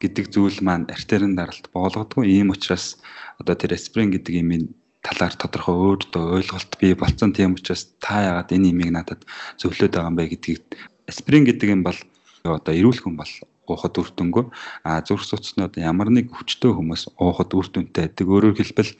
гэдэг 0.00 0.30
зүйл 0.30 0.58
маань 0.62 0.86
артерийн 0.88 1.34
даралт 1.34 1.68
боолгодгүй. 1.74 2.30
Ийм 2.30 2.54
учраас 2.54 3.02
одоо 3.42 3.54
тэр 3.58 3.74
аспирин 3.74 4.14
гэдэг 4.14 4.34
имийн 4.40 4.64
талаар 5.02 5.34
тодорхой 5.34 5.76
өөртөө 5.76 6.24
ойлголт 6.40 6.72
бий 6.80 6.94
болсон. 6.94 7.32
Тийм 7.34 7.58
учраас 7.58 7.92
та 8.00 8.22
яагаад 8.24 8.54
энэ 8.54 8.70
имийг 8.72 8.90
надад 8.94 9.26
зөвлөд 9.60 9.92
байгаа 9.92 10.10
юм 10.12 10.16
бэ 10.16 10.32
гэдгийг 10.32 10.64
аспирин 11.10 11.44
гэдэг 11.44 11.68
юм 11.68 11.82
бол 11.84 11.98
одоо 12.44 12.72
эрүүл 12.72 13.00
хүн 13.02 13.16
бол 13.20 13.32
уухад 13.68 13.94
үр 14.00 14.10
дүнгүй 14.10 14.44
а 14.82 15.00
зүрх 15.04 15.24
судасны 15.24 15.68
одоо 15.68 15.80
ямар 15.84 16.10
нэг 16.10 16.32
хүчтэй 16.32 16.72
хүмүүс 16.74 17.14
уухад 17.20 17.54
үр 17.54 17.66
дүнтэй 17.70 18.08
байдаг. 18.08 18.26
Өөрөөр 18.26 18.56
хэлбэл 18.56 18.92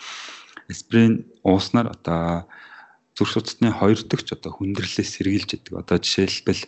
аспирин 0.71 1.27
ууснаар 1.43 1.91
одоо 1.97 2.47
зүрх 3.21 3.37
судасны 3.37 3.69
хоёр 3.69 4.01
дахь 4.09 4.33
одоо 4.33 4.57
хүндрэлээс 4.57 5.21
сэргийлж 5.21 5.51
идэг. 5.61 5.77
Одоо 5.77 6.01
жишээлбэл 6.01 6.65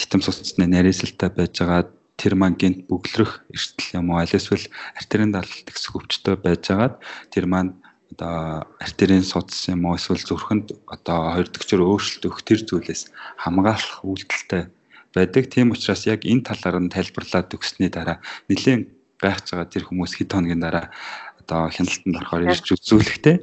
титэм 0.00 0.20
судасны 0.24 0.64
нарийсалтай 0.64 1.28
байж 1.28 1.60
байгаа 1.60 1.92
тэр 2.16 2.34
маань 2.40 2.56
гинт 2.56 2.88
бөглөрөх 2.88 3.44
эрсдэл 3.52 4.00
юм 4.00 4.16
уу 4.16 4.24
аль 4.24 4.32
эсвэл 4.32 4.64
артерийн 4.96 5.36
далалт 5.36 5.68
гэсэн 5.68 5.92
өвчтөй 5.92 6.34
байжгаад 6.40 6.94
тэр 7.28 7.44
маань 7.44 7.76
одоо 8.16 8.64
артерийн 8.80 9.26
судас 9.28 9.60
юм 9.68 9.84
уу 9.84 10.00
эсвэл 10.00 10.24
зүрхэнд 10.24 10.72
одоо 10.88 11.36
хоёр 11.36 11.48
дэгчээр 11.52 11.82
өөрчлөлт 11.84 12.24
өгөх 12.24 12.42
тэр 12.48 12.60
зүйлээс 12.64 13.02
хамгаалах 13.44 14.00
үйлдэлтэй 14.08 14.72
байдаг. 15.12 15.44
Тийм 15.52 15.74
учраас 15.74 16.08
яг 16.08 16.24
энэ 16.24 16.48
талаар 16.48 16.80
нь 16.80 16.88
тайлбарлаад 16.88 17.52
өгсөний 17.52 17.90
дараа 17.92 18.22
нэлээд 18.48 18.88
гайхаж 19.20 19.46
байгаа 19.52 19.68
тэр 19.68 19.84
хүмүүс 19.84 20.12
хэд 20.16 20.32
хоногийн 20.32 20.62
дараа 20.64 20.88
одоо 21.42 21.68
хяналтанд 21.68 22.18
орохоор 22.18 22.48
ирж 22.50 22.66
үзүүлэхтэй 22.72 23.36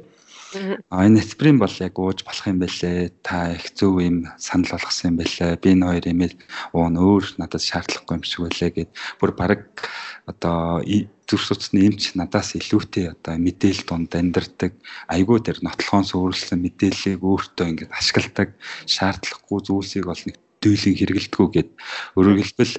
А 0.92 1.06
энэ 1.08 1.20
аспирин 1.24 1.58
бол 1.58 1.72
яг 1.80 1.96
ууж 1.96 2.24
болох 2.24 2.46
юм 2.46 2.60
байлээ. 2.60 3.08
Та 3.24 3.56
их 3.56 3.72
зөв 3.72 4.00
юм 4.04 4.28
санал 4.36 4.76
болгосон 4.76 5.16
юм 5.16 5.16
байлээ. 5.24 5.56
Би 5.56 5.72
энэ 5.72 5.86
хоёр 5.88 6.06
имэйл 6.12 6.36
уун 6.76 6.94
өөр 7.00 7.24
надад 7.40 7.64
шаардлагагүй 7.64 8.16
юм 8.20 8.24
шиг 8.28 8.40
байлээ 8.44 8.70
гэд 8.76 8.90
бүр 9.16 9.32
баг 9.32 9.72
одоо 10.28 10.84
зүрх 11.24 11.44
судасны 11.48 11.88
эмч 11.88 12.12
надаас 12.20 12.52
илүүтэй 12.60 13.16
одоо 13.16 13.40
мэдээлэл 13.40 13.88
донд 13.88 14.12
амьдардаг. 14.12 14.76
Айгүй 15.08 15.40
тэр 15.40 15.64
нотлохоон 15.64 16.04
суурилсан 16.04 16.60
мэдээллийг 16.60 17.24
өөртөө 17.24 17.66
ингээд 17.72 17.96
ашигладаг. 17.96 18.52
Шаардлагагүй 18.84 19.60
зүйлсийг 19.64 20.04
бол 20.04 20.22
нэг 20.28 20.36
дүүлэн 20.60 20.94
хэрэгэлдэггүй 21.00 21.48
гэд. 21.48 21.70
Өөрөөр 22.20 22.38
хэлбэл 22.44 22.74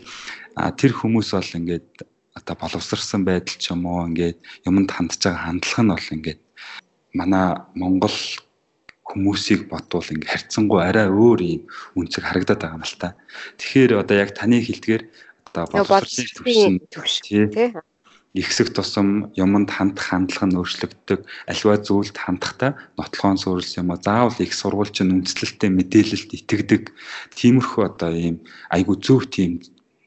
тэр 0.78 0.92
хүмүүс 0.94 1.30
бол 1.34 1.52
ингээд 1.58 1.90
одоо 2.38 2.56
боловсрсан 2.58 3.26
байдал 3.26 3.58
ч 3.58 3.74
юм 3.74 3.86
уу 3.90 4.06
ингээд 4.10 4.38
юмд 4.70 4.90
хандж 4.94 5.22
байгаа 5.26 5.50
хандлага 5.50 5.82
нь 5.82 5.94
бол 5.94 6.14
ингээд 6.18 6.42
манай 7.13 7.62
Монгол 7.78 8.17
хүмүүсийг 9.08 9.69
бодвол 9.69 10.08
ингээ 10.13 10.32
харьцангуй 10.32 10.82
арай 10.82 11.08
өөр 11.12 11.39
юм 11.43 11.63
үнцэг 11.99 12.23
харагдаад 12.26 12.62
байгаа 12.62 12.78
юм 12.80 12.86
л 12.88 12.95
та. 12.97 13.15
Тэгэхээр 13.60 13.91
одоо 14.02 14.15
яг 14.17 14.30
таны 14.34 14.58
хэлдгээр 14.63 15.04
одоо 15.54 15.84
боловсролын 15.86 16.82
төвшин 16.89 17.47
тий 17.54 17.69
ихсэх 18.34 18.73
тусам 18.73 19.30
юмд 19.38 19.69
хандах 19.69 20.10
хандлага 20.10 20.45
нь 20.49 20.58
өөрчлөгддөг 20.58 21.21
альва 21.45 21.78
зүйлд 21.78 22.17
хандахтаа 22.17 22.71
нотлохоон 22.97 23.38
суурилсан 23.38 23.86
юм 23.86 23.93
а 23.93 24.02
заавал 24.02 24.34
их 24.41 24.58
сургуульчин 24.58 25.13
үндэслэлтэй 25.21 25.69
мэдээлэлд 25.69 26.30
итгэдэг. 26.34 26.84
Тиймэрхүү 27.38 27.84
одоо 27.86 28.10
ийм 28.10 28.41
айгу 28.73 28.97
зөв 28.97 29.30
тийм 29.30 29.62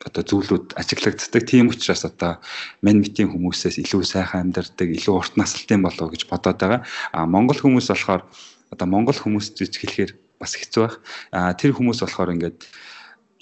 одоо 0.06 0.22
зүйлүүд 0.22 0.78
ажиглагддаг. 0.78 1.42
Тийм 1.42 1.68
учраас 1.74 2.06
одоо 2.06 2.38
мань 2.80 3.02
митийн 3.02 3.28
хүмүүсээс 3.34 3.82
илүү 3.82 4.06
сайхан 4.06 4.48
амьдардаг, 4.48 4.88
илүү 4.94 5.14
урт 5.18 5.34
насалтай 5.34 5.82
болов 5.82 6.14
гэж 6.14 6.30
бодоод 6.30 6.58
байгаа. 6.62 6.80
А 7.10 7.26
Монгол 7.26 7.58
хүмүүс 7.58 7.90
болохоор 7.90 8.22
одоо 8.70 8.86
Монгол 8.86 9.18
хүмүүс 9.18 9.58
гэж 9.58 9.72
хэлэхээр 9.82 10.12
бас 10.38 10.54
хэцүү 10.54 10.82
байх. 10.86 10.96
А 11.34 11.52
тэр 11.58 11.74
хүмүүс 11.74 12.06
болохоор 12.06 12.38
ингээд 12.38 12.58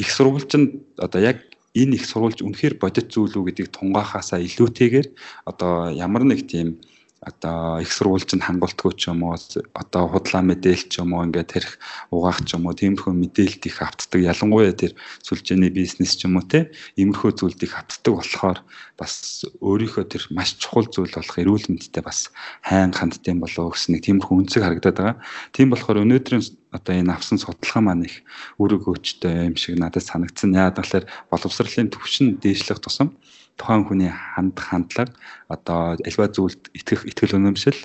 их 0.00 0.08
сургуульчинд 0.10 0.98
одоо 0.98 1.20
яг 1.20 1.44
энэ 1.74 2.00
их 2.00 2.08
сургуульч 2.08 2.40
үнэхээр 2.40 2.80
бодит 2.80 3.12
зүйл 3.12 3.34
үү 3.34 3.50
гэдгийг 3.50 3.70
тунгаахаасаа 3.74 4.40
илүүтэйгээр 4.40 5.06
одоо 5.44 5.90
ямар 5.92 6.24
нэг 6.24 6.46
тийм 6.46 6.80
одоо 7.24 7.80
их 7.80 7.90
сургуульч 7.92 8.36
нь 8.36 8.44
хангалтгүй 8.44 8.92
ч 9.00 9.08
юм 9.08 9.24
уу 9.24 9.34
одоо 9.72 10.04
худлаа 10.12 10.42
мэдээлэл 10.44 10.88
ч 10.92 11.00
юм 11.00 11.16
уу 11.16 11.24
ингээд 11.24 11.52
тэрх 11.56 11.80
угаах 12.12 12.44
ч 12.44 12.54
юм 12.54 12.68
уу 12.68 12.76
тиймэрхүү 12.76 13.12
мэдээлэлт 13.16 13.64
их 13.64 13.78
автдаг 13.80 14.20
ялангуяа 14.20 14.76
тэр 14.76 14.92
сүлжээний 15.24 15.72
бизнес 15.72 16.20
ч 16.20 16.28
юм 16.28 16.36
уу 16.36 16.44
те 16.44 16.68
иймэрхүү 17.00 17.32
зүйлд 17.40 17.60
их 17.64 17.74
автдаг 17.80 18.12
болохоор 18.20 18.58
бас 19.00 19.42
өөрийнхөө 19.64 20.04
тэр 20.04 20.22
маш 20.36 20.54
чухал 20.60 20.84
зүйл 20.84 21.16
болох 21.16 21.38
эрүүл 21.40 21.66
мэндтэй 21.72 22.04
бас 22.04 22.28
хайн 22.62 22.92
хандтын 22.92 23.40
болов 23.40 23.72
гэсэн 23.72 23.96
нэг 23.96 24.04
тиймэрхүү 24.04 24.36
үнцэг 24.44 24.62
харагдаад 24.62 24.96
байгаа. 25.00 25.16
Тийм 25.56 25.72
болохоор 25.72 26.04
өнөөдрийн 26.04 26.44
одоо 26.76 26.92
энэ 26.94 27.10
авсан 27.10 27.40
судалгаа 27.40 27.82
маань 27.82 28.06
их 28.06 28.22
үүрэг 28.60 28.86
өгчтэй 28.86 29.50
юм 29.50 29.56
шиг 29.58 29.80
надад 29.80 30.06
санагдсан. 30.06 30.54
Яагаад 30.54 30.78
гэвэл 30.78 31.10
боловсролын 31.30 31.90
төвшин 31.90 32.38
дээшлэх 32.38 32.78
тусам 32.78 33.18
тухайн 33.59 33.83
хүний 33.85 34.11
хандах 34.11 34.65
хандлага 34.71 35.13
одоо 35.51 35.99
альва 35.99 36.27
зүйлд 36.31 36.71
итгэх 36.73 37.03
итгэл 37.09 37.37
үнэмшил 37.37 37.79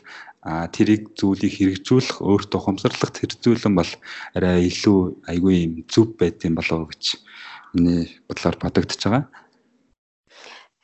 а 0.45 0.69
тэрийг 0.69 1.17
зүйлийг 1.17 1.57
хэрэгжүүлэх 1.57 2.21
өөртөө 2.21 2.61
хумсралах 2.63 3.11
тэр 3.17 3.33
зүйлэн 3.33 3.75
бол 3.81 3.91
арай 4.37 4.69
илүү 4.69 5.25
айгүй 5.25 5.55
юм 5.65 5.73
зүв 5.89 6.21
байт 6.21 6.45
юм 6.45 6.61
болов 6.61 6.93
гэж 6.93 7.17
миний 7.73 8.13
бодлоор 8.29 8.57
бодогдож 8.61 9.01
байгаа. 9.03 9.25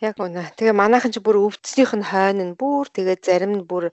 Яг 0.01 0.17
үнэ. 0.17 0.57
Тэгээ 0.57 0.73
манайхан 0.73 1.13
ч 1.13 1.21
бүр 1.21 1.37
өвдснийх 1.45 1.93
нь 1.93 2.09
хойно 2.09 2.43
нь 2.49 2.57
бүр 2.57 2.89
тэгээ 2.89 3.21
зарим 3.21 3.53
нь 3.61 3.69
бүр 3.69 3.93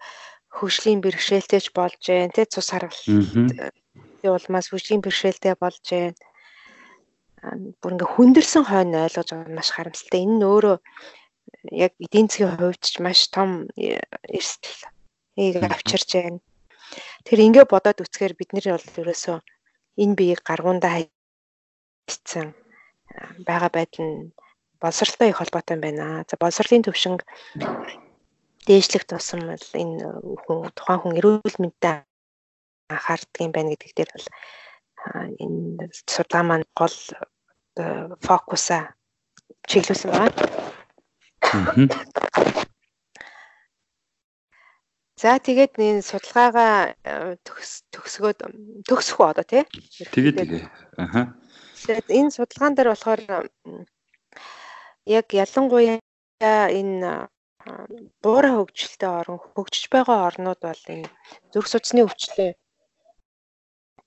хөгжлийн 0.55 1.03
бэрхшээлтэй 1.03 1.59
ч 1.59 1.67
болж 1.75 1.99
जैन 1.99 2.31
тэ 2.31 2.47
цус 2.47 2.71
харгалт 2.71 3.03
явуулмаас 4.23 4.71
хөгжлийн 4.71 5.03
бэрхшээлтэй 5.03 5.59
болж 5.59 5.83
जैन 5.83 6.15
бүр 7.82 7.92
ингээ 7.98 8.10
хүндэрсэн 8.14 8.64
хойно 8.66 9.02
ойлгож 9.06 9.28
байгаа 9.30 9.50
нь 9.50 9.58
маш 9.58 9.68
харамсалтай. 9.74 10.20
Энэ 10.22 10.36
нь 10.38 10.46
өөрөө 10.46 10.76
яг 11.84 11.92
эдийн 11.98 12.28
засгийн 12.30 12.54
хувьд 12.54 12.82
ч 12.86 12.96
маш 13.02 13.20
том 13.34 13.66
э, 13.74 13.98
эрсдэл 14.30 14.78
ийг 15.42 15.58
авчирч 15.66 16.10
байна. 16.14 16.40
Тэр 17.26 17.38
ингээ 17.42 17.66
бодоод 17.66 18.02
үцхээр 18.04 18.34
бид 18.38 18.50
нэр 18.54 18.78
бол 18.78 18.88
ерөөсөө 19.02 19.38
энэ 20.02 20.16
биеийг 20.18 20.40
гаргуундаа 20.46 20.92
хайцсан 20.94 22.54
байгаа 23.46 23.70
байдал 23.74 24.06
нь 24.06 24.30
боловсралтай 24.82 25.28
их 25.30 25.38
холбоотой 25.38 25.78
байна. 25.82 26.24
За 26.28 26.36
боловсролын 26.38 26.86
төвшинг 26.86 27.20
дээшлэх 28.66 29.04
тусам 29.10 29.50
бол 29.50 29.66
энэ 29.82 29.98
хүн 30.46 30.70
тухайн 30.78 31.00
хүн 31.02 31.18
эрүүл 31.18 31.58
мэндэд 31.58 32.06
анхаардаг 32.92 33.40
юм 33.42 33.52
байна 33.52 33.74
гэдэг 33.74 33.90
дээр 33.96 34.10
бол 34.14 34.28
энэ 35.42 35.90
судалгаа 36.06 36.44
маань 36.46 36.66
гол 36.78 36.96
фокусаа 38.26 38.94
чиглүүлсэн 39.68 40.10
байгаа. 40.12 40.30
За 45.22 45.38
тэгээд 45.38 45.78
энэ 45.78 46.02
судалгаагаа 46.02 46.98
төгсгөөд 47.94 48.38
төгсөх 48.88 49.18
үү 49.22 49.30
одоо 49.30 49.46
тий? 49.46 49.62
Тэгээд 50.10 50.36
тэгээ. 50.42 50.64
Аха. 50.98 51.38
Тэгээд 51.78 52.08
энэ 52.10 52.34
судалгаан 52.34 52.74
дээр 52.74 52.90
болохоор 52.90 53.22
яг 55.06 55.26
ялангуяа 55.30 55.98
энэ 56.78 57.30
буурай 58.22 58.52
хөгжилтэй 58.58 59.10
орн 59.20 59.38
хөгжиж 59.54 59.84
байгаа 59.94 60.26
орнууд 60.26 60.60
бол 60.66 60.84
энэ 60.90 61.08
зүрх 61.54 61.68
судасны 61.70 62.02
өвчлөө 62.02 62.50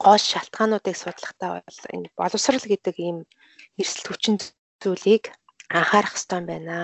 гол 0.04 0.24
шалтгаануудыг 0.32 0.96
судлахдаа 1.00 1.64
бол 1.64 1.80
энэ 1.96 2.12
боловсрал 2.20 2.66
гэдэг 2.68 2.96
ийм 3.00 3.18
эрсдэл 3.80 4.10
хүчин 4.10 4.36
зүйлийг 4.82 5.24
анхаарах 5.70 6.14
хэрэгтэй 6.16 6.42
байна. 6.50 6.78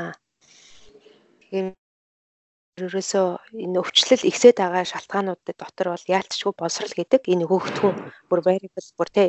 Ерөөсөө 2.81 3.27
энэ 3.63 3.77
өвчлөл 3.81 4.23
ихсээд 4.29 4.57
байгаа 4.59 4.83
шалтгаануудын 4.91 5.59
дотор 5.59 5.87
бол 5.93 6.05
яалтчгүй 6.17 6.53
боловсрал 6.55 6.93
гэдэг 6.97 7.21
энэ 7.31 7.45
өгөгдхүү 7.45 7.91
бүр 8.29 8.39
variable 8.47 8.83
бүр 8.97 9.09
тэ 9.15 9.25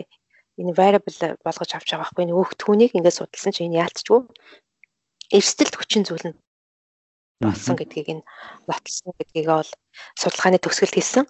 энэ 0.60 0.72
variable 0.80 1.28
болгож 1.44 1.70
авч 1.74 1.88
байгаа 1.90 2.06
байхгүй 2.06 2.22
энэ 2.24 2.36
өгөгдхүүнийг 2.38 2.94
ингээд 2.96 3.18
судалсан 3.18 3.52
чинь 3.52 3.68
энэ 3.68 3.80
яалтчгүй 3.82 4.20
эрсдэлт 5.36 5.74
хүчин 5.76 6.04
зүйл 6.06 6.26
нь 6.30 6.38
болсон 7.42 7.74
гэдгийг 7.76 8.08
энэ 8.14 8.24
баталсан 8.68 9.12
гэдгийг 9.18 9.46
бол 9.50 9.70
судалгааны 10.20 10.58
төгсгөлд 10.62 10.96
хэлсэн. 10.96 11.26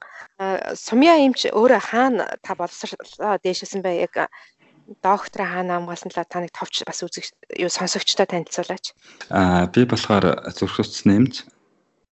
Сумья 0.77 1.17
эмч 1.25 1.49
өөрөө 1.49 1.81
хаана 1.81 2.25
та 2.45 2.53
боловсролоо 2.61 3.41
дээшсэн 3.41 3.81
бай 3.81 4.05
яг 4.05 4.29
доктор 5.01 5.47
хаана 5.47 5.79
хамгаалсан 5.79 6.11
талаар 6.11 6.29
та 6.29 6.41
нэг 6.43 6.53
товч 6.53 6.83
бас 6.85 7.01
үзэг 7.03 7.25
юу 7.57 7.71
сонсогчтой 7.71 8.27
танилцуулаач. 8.27 8.93
Аа 9.31 9.67
би 9.73 9.87
болохоор 9.89 10.53
зүрх 10.53 10.77
судас 10.77 11.07
нэмж 11.09 11.47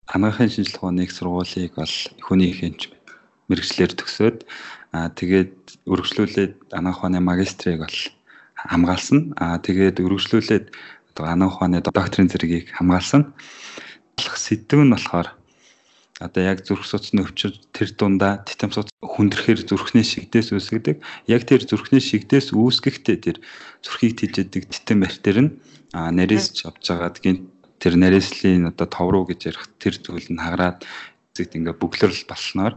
анагаахын 0.07 0.53
шинжилгээ 0.53 0.83
ухааны 0.85 1.11
сургуулийг 1.11 1.75
бол 1.75 1.95
хүний 2.23 2.53
их 2.53 2.61
эмч 2.62 2.81
мэрэгчлэр 3.49 3.93
төгсөөд 3.97 4.38
аа 4.93 5.09
тэгээд 5.12 5.85
үргэлжлүүлээд 5.88 6.55
анагаах 6.77 6.99
ухааны 7.01 7.21
магистрийг 7.21 7.83
бол 7.85 7.99
хамгаалсан. 8.59 9.35
Аа 9.41 9.59
тэгээд 9.59 10.01
үргэлжлүүлээд 10.05 10.67
одоо 11.14 11.25
анагаах 11.27 11.57
ухааны 11.57 11.79
докторийн 11.83 12.31
зэргийг 12.31 12.73
хамгаалсан 12.77 13.33
сэдв 14.49 14.81
нь 14.83 14.93
болохоор 14.95 15.38
одоо 16.19 16.43
яг 16.43 16.67
зүрх 16.67 16.83
судасны 16.83 17.23
өвчир 17.23 17.55
тэр 17.71 17.89
дундаа 17.95 18.43
титам 18.43 18.75
судас 18.75 18.91
хүндрэхээр 18.99 19.63
зүрхний 19.71 20.03
шигдээс 20.03 20.51
үүсгдэг. 20.51 20.99
Яг 21.31 21.43
тэр 21.47 21.63
зүрхний 21.63 22.03
шигдээс 22.03 22.51
үүсгэхдээ 22.51 23.17
тэр 23.23 23.37
зүрхийг 23.87 24.19
тижээдэг 24.19 24.67
титам 24.67 25.07
бартер 25.07 25.39
нь 25.39 25.51
нарийсч 25.95 26.67
авч 26.67 26.85
байгаад 26.91 27.19
гин 27.23 27.37
тэр 27.79 27.95
нарийслын 27.95 28.75
одоо 28.75 28.87
тов 28.91 29.09
руу 29.15 29.25
гэж 29.31 29.41
ярих 29.47 29.65
тэр 29.79 29.95
зүйл 30.03 30.27
нь 30.35 30.43
хагараад 30.43 30.83
зэгт 31.39 31.55
ингээ 31.55 31.79
бүглэрл 31.79 32.23
болсноор 32.27 32.75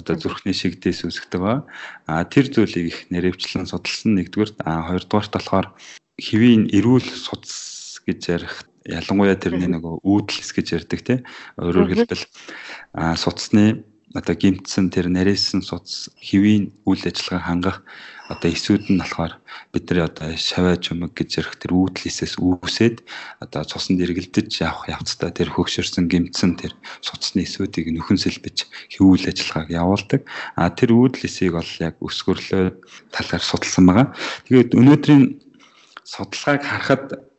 одоо 0.00 0.14
зүрхний 0.16 0.56
шигдээс 0.56 1.04
үүсгдэг 1.04 1.40
ба. 1.40 1.68
А 2.08 2.24
тэр 2.24 2.48
зүйлийг 2.48 2.86
их 2.88 2.98
нэрвчлэн 3.12 3.68
судалсан 3.68 4.16
нэгдүгээр 4.16 4.64
а 4.64 4.88
хоёрдугаарт 4.88 5.36
болохоор 5.36 5.68
хэвийн 6.16 6.72
эрүүл 6.72 7.04
судас 7.04 8.00
гэж 8.08 8.20
ярих 8.32 8.64
ялангуяа 8.90 9.38
тэрний 9.38 9.70
нөгөө 9.70 10.02
үүдлэс 10.02 10.50
гэж 10.54 10.66
ярьдаг 10.76 11.00
тийм 11.06 11.20
өөрөөр 11.62 11.88
хэлбэл 11.94 12.24
суцсны 13.16 13.86
одоо 14.14 14.34
гимтсэн 14.34 14.90
тэр 14.90 15.06
нарийнсан 15.06 15.62
суц 15.62 16.10
хэвийн 16.18 16.74
үйл 16.82 17.02
ажиллагаа 17.06 17.46
хангах 17.46 17.78
одоо 18.26 18.50
эсүүд 18.50 18.90
нь 18.90 18.98
болохоор 18.98 19.38
бид 19.70 19.86
нар 19.86 20.10
одоо 20.10 20.34
шаваа 20.34 20.74
чумэг 20.82 21.14
гэж 21.14 21.30
ярих 21.38 21.54
тэр 21.62 21.78
үүдлээсээс 21.78 22.42
үүсээд 22.42 23.06
одоо 23.38 23.62
цуснд 23.62 24.02
эргэлдэж 24.02 24.50
явах 24.66 24.90
явцдаа 24.90 25.30
тэр 25.30 25.54
хөгшөрсөн 25.54 26.10
гимтсэн 26.10 26.58
тэр 26.58 26.74
суцсны 27.06 27.46
эсүүдийг 27.46 27.94
нөхөн 27.94 28.18
сэлбэж 28.18 28.66
хэвүүл 28.98 29.30
ажиллагааг 29.30 29.70
явуулдаг. 29.70 30.22
А 30.58 30.70
тэр 30.74 30.90
үүдлээсийг 30.90 31.54
бол 31.54 31.72
яг 31.78 31.94
өсгөрлөө 32.02 32.64
талаар 33.14 33.42
судалсан 33.46 33.84
байгаа. 33.86 34.06
Тэгээд 34.50 34.74
өнөөдрийн 34.74 35.22
судалгааг 36.02 36.62
харахад 36.66 37.29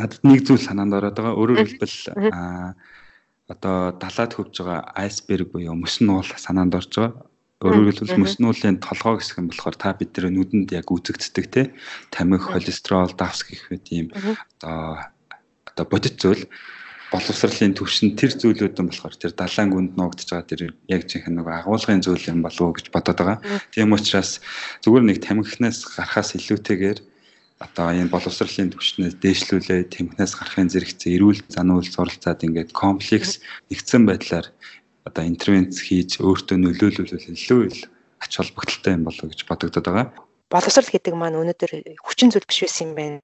надад 0.00 0.24
нэг 0.24 0.40
зүйл 0.48 0.64
санаанд 0.64 0.96
ороод 0.96 1.16
байгаа. 1.16 1.36
Өөрөөр 1.36 1.60
хэлбэл 1.68 1.96
аа 2.32 2.74
одоо 3.50 3.92
далаад 3.98 4.32
хөвж 4.32 4.54
байгаа 4.62 4.80
айсберг 4.94 5.52
буюу 5.52 5.74
мөсөн 5.74 6.06
нуул 6.08 6.24
санаанд 6.24 6.78
орж 6.78 6.92
байгаа. 6.96 7.26
Өөрөөр 7.60 7.92
хэлбэл 7.92 8.22
мөсөн 8.24 8.42
нуулын 8.46 8.78
толгой 8.80 9.20
хэсэг 9.20 9.42
нь 9.42 9.50
болохоор 9.50 9.76
та 9.76 9.92
бидний 9.92 10.32
нүдэнд 10.32 10.70
яг 10.72 10.88
үзэгддэг 10.88 11.46
те. 11.52 11.62
Тамхи, 12.08 12.40
холестерол, 12.40 13.12
давс 13.12 13.44
гэх 13.44 13.68
мэт 13.68 13.86
ийм 13.92 14.06
одоо 14.14 15.12
одоо 15.68 15.84
бодит 15.84 16.16
зүйл. 16.16 16.48
Боловсролын 17.10 17.74
төвшин 17.74 18.14
тэр 18.14 18.32
зүйлүүд 18.38 18.78
нь 18.80 18.88
болохоор 18.88 19.14
тэр 19.18 19.34
далайн 19.34 19.68
гүнд 19.74 19.92
нуугдж 19.98 20.30
байгаа 20.30 20.46
тэр 20.46 20.62
яг 20.86 21.10
жинхэнэ 21.10 21.42
нэг 21.42 21.48
агуулгын 21.50 22.06
зүйл 22.06 22.22
юм 22.30 22.46
болов 22.46 22.64
уу 22.70 22.76
гэж 22.78 22.94
бодоод 22.94 23.18
байгаа. 23.18 23.38
Тийм 23.74 23.90
учраас 23.92 24.38
зүгээр 24.86 25.04
нэг 25.10 25.18
тамхинаас 25.18 25.90
гарахаас 25.90 26.38
илүүтэйгээр 26.38 26.98
одоо 27.60 27.92
энэ 27.92 28.08
боловсролын 28.08 28.72
түвшнээс 28.72 29.20
дээшлүүлээ 29.20 29.92
тэмхнээс 29.92 30.32
гарахын 30.32 30.72
зэрэгцээ 30.72 31.20
эрүүл 31.20 31.40
зануул 31.52 31.84
суралцаад 31.84 32.40
ингээд 32.40 32.72
комплекс 32.72 33.44
нэгдсэн 33.68 34.08
байдлаар 34.08 34.48
одоо 35.04 35.24
интервенц 35.28 35.76
хийж 35.84 36.24
өөртөө 36.24 36.56
нөлөөлөл 36.56 37.12
илүү 37.36 37.60
ил 37.68 37.80
ач 38.24 38.32
холбогдолтой 38.36 38.92
юм 38.96 39.04
болов 39.04 39.26
гэж 39.28 39.40
бодогдод 39.44 39.84
байгаа. 39.84 40.08
Боловсрол 40.48 40.88
гэдэг 40.88 41.14
маань 41.16 41.36
өнөөдөр 41.36 42.00
хүчин 42.00 42.32
зүйл 42.32 42.48
биш 42.48 42.64
байсан 42.64 42.84
юм 42.88 42.94
байна 42.96 43.18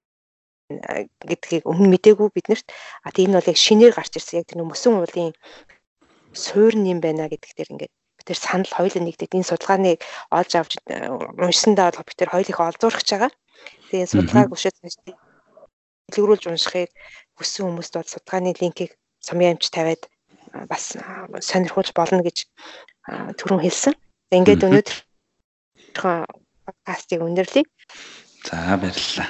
гэдгийг 1.25 1.63
өмнө 1.65 1.97
мдээгүй 1.97 2.29
биднэрт 2.33 2.67
а 3.05 3.09
тийм 3.15 3.31
нь 3.31 3.37
бол 3.37 3.51
яг 3.51 3.57
шинээр 3.57 3.93
гарч 3.97 4.13
ирсэн 4.19 4.43
яг 4.43 4.47
тэр 4.51 4.67
мөсөн 4.67 4.99
уулын 4.99 5.33
суурь 6.35 6.77
юм 6.77 6.99
байна 7.01 7.31
гэдэг 7.31 7.51
дээр 7.55 7.71
ингээд 7.73 7.93
тэр 8.27 8.37
санал 8.37 8.73
хоёул 8.75 8.99
нэгдээд 8.99 9.37
энэ 9.37 9.47
судалгааныг 9.47 10.03
олж 10.35 10.51
авч 10.59 10.73
уншсандаа 11.39 11.95
бол 11.95 12.03
бид 12.03 12.19
тэр 12.19 12.33
хоёулыг 12.35 12.59
олзуурах 12.59 13.03
байгаа. 13.07 13.31
Тэгээ 13.87 14.07
судалгааг 14.11 14.51
өшөөд 14.55 14.75
дэлгэрүүлж 16.11 16.43
уншихыг 16.47 16.91
хүссэн 17.37 17.63
хүмүүст 17.67 17.93
бол 17.95 18.07
судалгааны 18.07 18.51
линкийг 18.59 18.91
сумын 19.23 19.55
амч 19.55 19.71
тавиад 19.71 20.03
бас 20.71 20.95
сонирхуулж 21.49 21.91
болно 21.95 22.23
гэж 22.23 22.47
түрүүн 23.39 23.63
хэлсэн. 23.63 23.93
Ингээд 24.31 24.67
өнөөдөр 24.67 24.97
подкастыг 26.67 27.23
өндөрлөе. 27.23 27.63
За 28.47 28.75
баярлалаа. 28.79 29.29